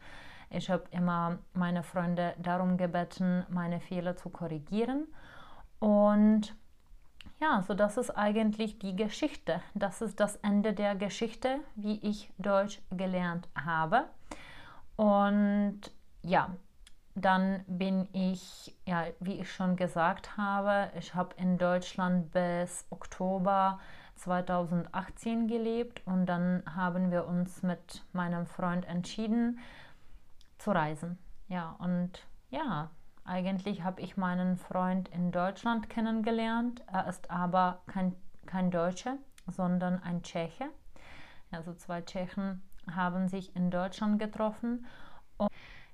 ich 0.50 0.70
habe 0.70 0.84
immer 0.90 1.38
meine 1.54 1.82
Freunde 1.82 2.34
darum 2.38 2.76
gebeten, 2.76 3.44
meine 3.48 3.80
Fehler 3.80 4.16
zu 4.16 4.28
korrigieren. 4.28 5.06
Und 5.78 6.54
ja, 7.40 7.62
so 7.62 7.74
das 7.74 7.96
ist 7.96 8.10
eigentlich 8.10 8.78
die 8.78 8.94
Geschichte. 8.94 9.62
Das 9.74 10.02
ist 10.02 10.20
das 10.20 10.36
Ende 10.36 10.74
der 10.74 10.94
Geschichte, 10.94 11.58
wie 11.74 11.98
ich 12.06 12.30
Deutsch 12.36 12.80
gelernt 12.90 13.48
habe. 13.56 14.04
Und 14.96 15.80
ja, 16.22 16.50
dann 17.14 17.64
bin 17.66 18.08
ich, 18.12 18.74
ja, 18.86 19.04
wie 19.20 19.40
ich 19.40 19.52
schon 19.52 19.76
gesagt 19.76 20.36
habe, 20.36 20.90
ich 20.98 21.14
habe 21.14 21.34
in 21.36 21.58
Deutschland 21.58 22.30
bis 22.32 22.86
Oktober 22.90 23.80
2018 24.16 25.48
gelebt 25.48 26.02
und 26.06 26.26
dann 26.26 26.62
haben 26.74 27.10
wir 27.10 27.26
uns 27.26 27.62
mit 27.62 28.04
meinem 28.12 28.46
Freund 28.46 28.86
entschieden, 28.86 29.58
zu 30.58 30.70
reisen. 30.70 31.18
Ja, 31.48 31.76
und 31.80 32.26
ja, 32.50 32.90
eigentlich 33.24 33.82
habe 33.82 34.00
ich 34.00 34.16
meinen 34.16 34.56
Freund 34.56 35.08
in 35.08 35.32
Deutschland 35.32 35.90
kennengelernt. 35.90 36.82
Er 36.86 37.08
ist 37.08 37.30
aber 37.30 37.82
kein, 37.86 38.14
kein 38.46 38.70
Deutscher, 38.70 39.16
sondern 39.46 40.02
ein 40.02 40.22
Tscheche. 40.22 40.68
Also 41.50 41.74
zwei 41.74 42.00
Tschechen 42.00 42.62
haben 42.90 43.28
sich 43.28 43.54
in 43.54 43.70
Deutschland 43.70 44.18
getroffen. 44.18 44.86
Und 45.36 45.50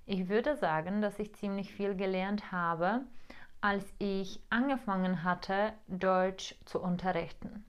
ich 0.09 0.29
würde 0.29 0.57
sagen, 0.57 1.03
dass 1.03 1.19
ich 1.19 1.35
ziemlich 1.35 1.73
viel 1.73 1.95
gelernt 1.95 2.51
habe, 2.51 3.03
als 3.61 3.85
ich 3.99 4.41
angefangen 4.49 5.23
hatte, 5.23 5.75
Deutsch 5.87 6.55
zu 6.65 6.81
unterrichten. 6.81 7.65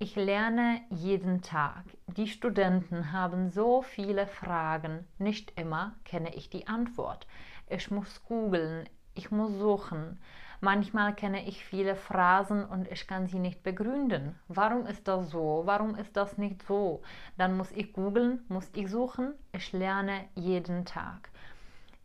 Ich 0.00 0.16
lerne 0.16 0.80
jeden 0.90 1.42
Tag. 1.42 1.84
Die 2.08 2.26
Studenten 2.26 3.12
haben 3.12 3.50
so 3.50 3.82
viele 3.82 4.26
Fragen. 4.26 5.06
Nicht 5.18 5.52
immer 5.60 5.94
kenne 6.04 6.34
ich 6.34 6.50
die 6.50 6.66
Antwort. 6.66 7.26
Ich 7.68 7.90
muss 7.90 8.24
googeln, 8.24 8.88
ich 9.14 9.30
muss 9.30 9.52
suchen. 9.52 10.18
Manchmal 10.62 11.14
kenne 11.14 11.46
ich 11.46 11.64
viele 11.64 11.94
Phrasen 11.94 12.64
und 12.64 12.90
ich 12.90 13.06
kann 13.06 13.28
sie 13.28 13.38
nicht 13.38 13.62
begründen. 13.62 14.38
Warum 14.48 14.86
ist 14.86 15.06
das 15.06 15.30
so? 15.30 15.62
Warum 15.66 15.94
ist 15.94 16.16
das 16.16 16.36
nicht 16.36 16.62
so? 16.66 17.02
Dann 17.38 17.56
muss 17.56 17.70
ich 17.72 17.92
googeln, 17.92 18.44
muss 18.48 18.68
ich 18.74 18.90
suchen. 18.90 19.34
Ich 19.52 19.72
lerne 19.72 20.24
jeden 20.34 20.84
Tag. 20.84 21.30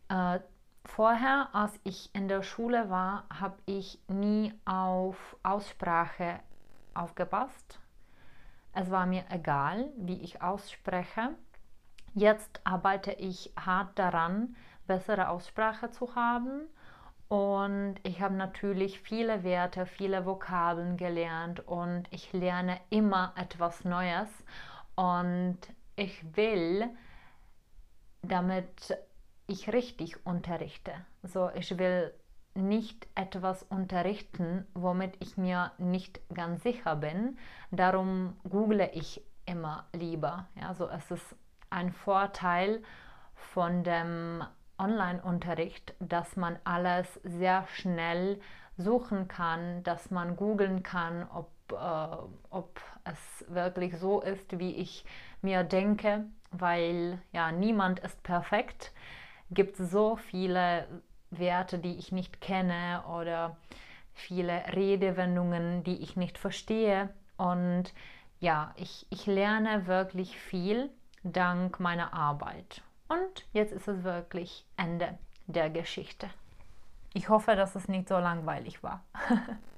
Äh, 0.08 0.40
vorher, 0.84 1.48
als 1.52 1.78
ich 1.84 2.14
in 2.14 2.28
der 2.28 2.42
Schule 2.42 2.90
war, 2.90 3.24
habe 3.28 3.56
ich 3.66 4.00
nie 4.08 4.52
auf 4.64 5.36
Aussprache 5.42 6.40
aufgepasst 6.94 7.80
es 8.78 8.90
war 8.90 9.06
mir 9.06 9.24
egal, 9.30 9.88
wie 9.96 10.20
ich 10.20 10.42
ausspreche. 10.42 11.30
Jetzt 12.12 12.60
arbeite 12.64 13.12
ich 13.12 13.50
hart 13.58 13.98
daran, 13.98 14.54
bessere 14.86 15.30
Aussprache 15.30 15.90
zu 15.90 16.14
haben. 16.14 16.68
Und 17.28 17.94
ich 18.02 18.20
habe 18.20 18.34
natürlich 18.34 19.00
viele 19.00 19.44
Werte, 19.44 19.86
viele 19.86 20.26
Vokabeln 20.26 20.98
gelernt 20.98 21.60
und 21.66 22.04
ich 22.10 22.34
lerne 22.34 22.78
immer 22.90 23.32
etwas 23.36 23.86
Neues. 23.86 24.28
Und 24.94 25.58
ich 25.96 26.36
will, 26.36 26.90
damit 28.20 28.98
ich 29.46 29.72
richtig 29.72 30.26
unterrichte. 30.26 30.92
So, 31.22 31.50
ich 31.54 31.78
will 31.78 32.12
nicht 32.54 33.06
etwas 33.14 33.62
unterrichten, 33.64 34.66
womit 34.74 35.14
ich 35.20 35.36
mir 35.36 35.72
nicht 35.78 36.20
ganz 36.34 36.62
sicher 36.62 36.96
bin. 36.96 37.38
Darum 37.70 38.36
google 38.48 38.88
ich 38.92 39.22
immer 39.44 39.86
lieber. 39.92 40.48
Ja, 40.60 40.68
also 40.68 40.88
es 40.88 41.10
ist 41.10 41.36
ein 41.70 41.92
Vorteil 41.92 42.82
von 43.34 43.84
dem 43.84 44.42
Online-Unterricht, 44.78 45.94
dass 46.00 46.36
man 46.36 46.58
alles 46.64 47.20
sehr 47.24 47.66
schnell 47.68 48.40
suchen 48.76 49.28
kann, 49.28 49.82
dass 49.84 50.10
man 50.10 50.36
googeln 50.36 50.82
kann, 50.82 51.26
ob, 51.32 51.50
äh, 51.72 52.16
ob 52.50 52.80
es 53.04 53.44
wirklich 53.48 53.96
so 53.98 54.20
ist, 54.20 54.58
wie 54.58 54.74
ich 54.76 55.04
mir 55.40 55.64
denke, 55.64 56.24
weil 56.50 57.18
ja 57.32 57.52
niemand 57.52 58.00
ist 58.00 58.22
perfekt. 58.22 58.92
Gibt 59.50 59.76
so 59.76 60.16
viele 60.16 60.86
Werte, 61.30 61.78
die 61.78 61.96
ich 61.96 62.12
nicht 62.12 62.40
kenne 62.40 63.04
oder 63.08 63.56
viele 64.12 64.62
Redewendungen, 64.74 65.84
die 65.84 66.02
ich 66.02 66.16
nicht 66.16 66.38
verstehe. 66.38 67.10
Und 67.36 67.92
ja, 68.40 68.74
ich, 68.76 69.06
ich 69.10 69.26
lerne 69.26 69.86
wirklich 69.86 70.36
viel 70.36 70.90
dank 71.22 71.80
meiner 71.80 72.12
Arbeit. 72.12 72.82
Und 73.08 73.46
jetzt 73.52 73.72
ist 73.72 73.88
es 73.88 74.02
wirklich 74.02 74.64
Ende 74.76 75.18
der 75.46 75.70
Geschichte. 75.70 76.28
Ich 77.14 77.28
hoffe, 77.28 77.56
dass 77.56 77.76
es 77.76 77.88
nicht 77.88 78.08
so 78.08 78.18
langweilig 78.18 78.82
war. 78.82 79.04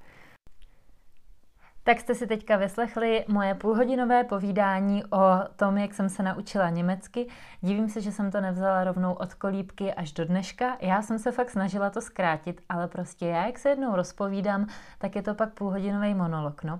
Tak 1.89 1.99
jste 1.99 2.15
si 2.15 2.27
teďka 2.27 2.57
vyslechli 2.57 3.25
moje 3.27 3.55
půlhodinové 3.55 4.23
povídání 4.23 5.03
o 5.05 5.19
tom, 5.55 5.77
jak 5.77 5.93
jsem 5.93 6.09
se 6.09 6.23
naučila 6.23 6.69
německy. 6.69 7.27
Divím 7.61 7.89
se, 7.89 8.01
že 8.01 8.11
jsem 8.11 8.31
to 8.31 8.41
nevzala 8.41 8.83
rovnou 8.83 9.13
od 9.13 9.33
kolíbky 9.33 9.93
až 9.93 10.11
do 10.11 10.25
dneška. 10.25 10.77
Já 10.81 11.01
jsem 11.01 11.19
se 11.19 11.31
fakt 11.31 11.49
snažila 11.49 11.89
to 11.89 12.01
zkrátit, 12.01 12.61
ale 12.69 12.87
prostě 12.87 13.25
já, 13.25 13.45
jak 13.45 13.59
se 13.59 13.69
jednou 13.69 13.95
rozpovídám, 13.95 14.67
tak 14.97 15.15
je 15.15 15.21
to 15.21 15.35
pak 15.35 15.53
půlhodinový 15.53 16.13
monolog. 16.13 16.63
No. 16.63 16.79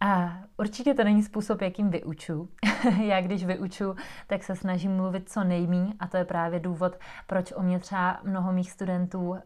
A 0.00 0.38
určitě 0.56 0.94
to 0.94 1.04
není 1.04 1.22
způsob, 1.22 1.60
jakým 1.60 1.90
vyuču. 1.90 2.48
Já 3.02 3.20
když 3.20 3.44
vyuču, 3.44 3.94
tak 4.26 4.42
se 4.42 4.56
snažím 4.56 4.96
mluvit 4.96 5.30
co 5.30 5.44
nejmí 5.44 5.94
a 6.00 6.06
to 6.06 6.16
je 6.16 6.24
právě 6.24 6.60
důvod, 6.60 6.98
proč 7.26 7.52
o 7.52 7.62
mě 7.62 7.78
třeba 7.78 8.20
mnoho 8.22 8.52
mých 8.52 8.70
studentů 8.70 9.28
uh, 9.30 9.38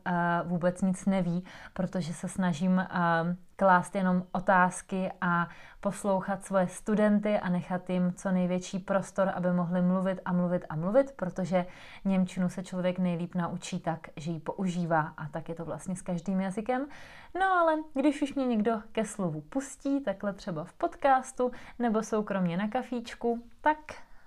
vůbec 0.44 0.82
nic 0.82 1.06
neví, 1.06 1.44
protože 1.72 2.14
se 2.14 2.28
snažím 2.28 2.72
uh, 2.72 3.36
klást 3.56 3.94
jenom 3.94 4.22
otázky 4.32 5.10
a 5.20 5.48
poslouchat 5.80 6.44
svoje 6.44 6.68
studenty 6.68 7.38
a 7.38 7.48
nechat 7.48 7.90
jim 7.90 8.12
co 8.12 8.30
největší 8.30 8.78
prostor, 8.78 9.32
aby 9.34 9.52
mohli 9.52 9.82
mluvit 9.82 10.20
a 10.24 10.32
mluvit 10.32 10.64
a 10.68 10.76
mluvit, 10.76 11.12
protože 11.16 11.66
Němčinu 12.04 12.48
se 12.48 12.62
člověk 12.62 12.98
nejlíp 12.98 13.34
naučí 13.34 13.80
tak, 13.80 14.00
že 14.16 14.30
ji 14.30 14.40
používá 14.40 15.00
a 15.00 15.28
tak 15.28 15.48
je 15.48 15.54
to 15.54 15.64
vlastně 15.64 15.96
s 15.96 16.02
každým 16.02 16.40
jazykem. 16.40 16.86
No 17.34 17.46
ale 17.46 17.74
když 17.94 18.22
už 18.22 18.34
mě 18.34 18.46
někdo 18.46 18.82
ke 18.92 19.04
slovu 19.04 19.40
pustí, 19.40 20.00
takhle 20.00 20.32
třeba 20.32 20.64
v 20.64 20.72
podcastu 20.72 21.52
nebo 21.78 22.02
soukromně 22.02 22.56
na 22.56 22.68
kafíčku, 22.68 23.42
tak 23.60 23.78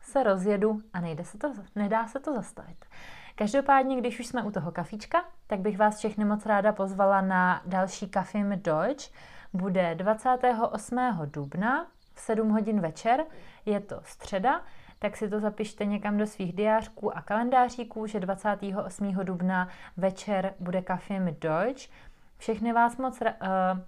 se 0.02 0.24
rozjedu 0.24 0.82
a 0.94 1.00
nejde 1.00 1.26
se 1.26 1.38
to, 1.38 1.54
nedá 1.76 2.08
se 2.08 2.20
to 2.20 2.34
zastavit. 2.34 2.86
Každopádně, 3.40 3.98
když 3.98 4.20
už 4.20 4.28
jsme 4.28 4.44
u 4.44 4.52
toho 4.52 4.72
kafíčka, 4.72 5.24
tak 5.48 5.60
bych 5.60 5.78
vás 5.78 5.98
všechny 5.98 6.26
moc 6.26 6.46
ráda 6.46 6.72
pozvala 6.72 7.22
na 7.22 7.62
další 7.66 8.08
mit 8.44 8.66
Deutsch. 8.66 9.12
Bude 9.54 9.96
28. 9.96 11.00
dubna 11.26 11.88
v 12.14 12.20
7 12.20 12.50
hodin 12.50 12.80
večer, 12.80 13.26
je 13.66 13.80
to 13.80 14.02
středa, 14.04 14.62
tak 15.00 15.18
si 15.18 15.30
to 15.30 15.40
zapište 15.40 15.86
někam 15.86 16.18
do 16.18 16.28
svých 16.28 16.54
diářků 16.54 17.18
a 17.18 17.22
kalendáříků, 17.22 18.08
že 18.08 18.20
28. 18.20 19.16
dubna 19.24 19.68
večer 19.98 20.54
bude 20.60 20.82
mit 21.20 21.40
Deutsch. 21.40 21.90
Všechny 22.38 22.74
vás 22.74 22.98
moc 22.98 23.22
uh, 23.22 23.80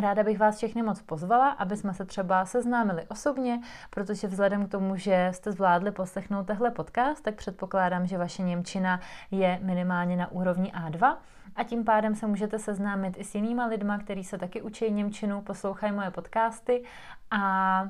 Ráda 0.00 0.22
bych 0.22 0.38
vás 0.38 0.56
všechny 0.56 0.82
moc 0.82 1.02
pozvala, 1.02 1.48
aby 1.50 1.76
jsme 1.76 1.94
se 1.94 2.04
třeba 2.04 2.44
seznámili 2.44 3.06
osobně, 3.08 3.60
protože 3.90 4.26
vzhledem 4.26 4.66
k 4.66 4.70
tomu, 4.70 4.96
že 4.96 5.30
jste 5.34 5.52
zvládli 5.52 5.90
poslechnout 5.92 6.46
tehle 6.46 6.70
podcast, 6.70 7.24
tak 7.24 7.34
předpokládám, 7.34 8.06
že 8.06 8.18
vaše 8.18 8.42
Němčina 8.42 9.00
je 9.30 9.58
minimálně 9.62 10.16
na 10.16 10.32
úrovni 10.32 10.72
A2 10.72 11.16
a 11.56 11.64
tím 11.64 11.84
pádem 11.84 12.14
se 12.14 12.26
můžete 12.26 12.58
seznámit 12.58 13.14
i 13.18 13.24
s 13.24 13.34
jinýma 13.34 13.66
lidma, 13.66 13.98
kteří 13.98 14.24
se 14.24 14.38
taky 14.38 14.62
učí 14.62 14.90
Němčinu, 14.90 15.42
poslouchají 15.42 15.92
moje 15.92 16.10
podcasty 16.10 16.84
a 17.30 17.84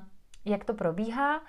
jak 0.45 0.65
to 0.65 0.75
probíhá. 0.75 1.41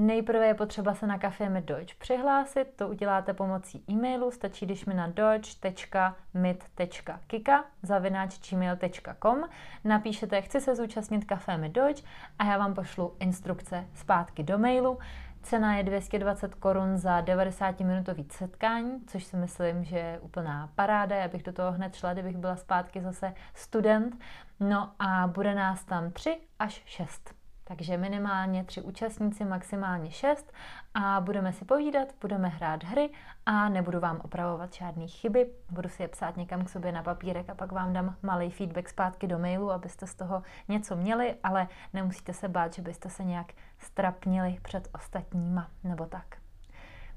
Nejprve 0.00 0.46
je 0.46 0.54
potřeba 0.54 0.94
se 0.94 1.06
na 1.06 1.18
Café 1.18 1.48
mit 1.48 1.64
Deutsch 1.64 1.94
přihlásit, 1.94 2.66
to 2.76 2.88
uděláte 2.88 3.34
pomocí 3.34 3.84
e-mailu, 3.90 4.30
stačí, 4.30 4.66
když 4.66 4.84
mi 4.84 4.94
na 4.94 5.06
deutsch.mit.kika 5.06 7.64
zavináč 7.82 8.50
gmail.com 8.50 9.44
napíšete, 9.84 10.42
chci 10.42 10.60
se 10.60 10.76
zúčastnit 10.76 11.24
Café 11.24 11.58
mit 11.58 11.72
Deutsch 11.72 12.04
a 12.38 12.44
já 12.44 12.58
vám 12.58 12.74
pošlu 12.74 13.16
instrukce 13.18 13.86
zpátky 13.94 14.42
do 14.42 14.58
mailu. 14.58 14.98
Cena 15.42 15.76
je 15.76 15.82
220 15.82 16.54
korun 16.54 16.96
za 16.96 17.20
90-minutový 17.20 18.26
setkání, 18.30 19.00
což 19.06 19.24
si 19.24 19.36
myslím, 19.36 19.84
že 19.84 19.98
je 19.98 20.18
úplná 20.20 20.70
paráda. 20.74 21.16
Já 21.16 21.28
bych 21.28 21.42
do 21.42 21.52
toho 21.52 21.72
hned 21.72 21.94
šla, 21.94 22.12
kdybych 22.12 22.36
byla 22.36 22.56
zpátky 22.56 23.00
zase 23.00 23.34
student. 23.54 24.16
No 24.60 24.92
a 24.98 25.26
bude 25.26 25.54
nás 25.54 25.84
tam 25.84 26.10
3 26.10 26.40
až 26.58 26.82
6 26.86 27.39
takže 27.70 27.96
minimálně 27.96 28.64
tři 28.64 28.82
účastníci, 28.82 29.44
maximálně 29.44 30.10
šest 30.10 30.52
a 30.94 31.20
budeme 31.20 31.52
si 31.52 31.64
povídat, 31.64 32.08
budeme 32.20 32.48
hrát 32.48 32.84
hry 32.84 33.10
a 33.46 33.68
nebudu 33.68 34.00
vám 34.00 34.20
opravovat 34.24 34.74
žádné 34.74 35.06
chyby, 35.06 35.50
budu 35.70 35.88
si 35.88 36.02
je 36.02 36.08
psát 36.08 36.36
někam 36.36 36.64
k 36.64 36.68
sobě 36.68 36.92
na 36.92 37.02
papírek 37.02 37.50
a 37.50 37.54
pak 37.54 37.72
vám 37.72 37.92
dám 37.92 38.16
malý 38.22 38.50
feedback 38.50 38.88
zpátky 38.88 39.26
do 39.26 39.38
mailu, 39.38 39.70
abyste 39.70 40.06
z 40.06 40.14
toho 40.14 40.42
něco 40.68 40.96
měli, 40.96 41.34
ale 41.42 41.68
nemusíte 41.92 42.32
se 42.32 42.48
bát, 42.48 42.74
že 42.74 42.82
byste 42.82 43.10
se 43.10 43.24
nějak 43.24 43.52
strapnili 43.78 44.58
před 44.62 44.88
ostatníma 44.94 45.70
nebo 45.84 46.06
tak. 46.06 46.36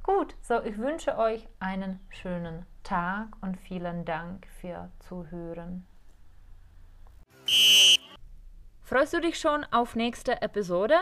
Gut, 0.06 0.36
so 0.42 0.68
ich 0.68 0.78
wünsche 0.78 1.18
euch 1.18 1.48
einen 1.60 2.00
schönen 2.12 2.66
Tag 2.82 3.28
und 3.42 3.58
vielen 3.58 4.06
Dank 4.06 4.48
für 4.62 4.90
Zuhören. 5.00 5.84
Freust 8.94 9.14
du 9.14 9.22
dich 9.22 9.40
schon 9.40 9.66
auf 9.72 9.96
nächste 9.96 10.44
Episode? 10.44 10.94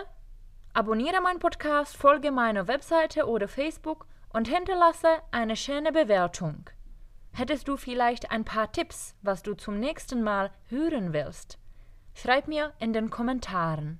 Abonniere 0.71 1.19
meinen 1.19 1.39
Podcast, 1.39 1.97
folge 1.97 2.31
meiner 2.31 2.69
Webseite 2.69 3.27
oder 3.27 3.49
Facebook 3.49 4.05
und 4.29 4.47
hinterlasse 4.47 5.09
eine 5.31 5.57
schöne 5.57 5.91
Bewertung. 5.91 6.69
Hättest 7.33 7.67
du 7.67 7.75
vielleicht 7.75 8.31
ein 8.31 8.45
paar 8.45 8.71
Tipps, 8.71 9.17
was 9.23 9.43
du 9.43 9.55
zum 9.55 9.77
nächsten 9.77 10.23
Mal 10.23 10.51
hören 10.69 11.11
willst? 11.11 11.59
Schreib 12.13 12.47
mir 12.47 12.71
in 12.79 12.93
den 12.93 13.09
Kommentaren. 13.09 13.99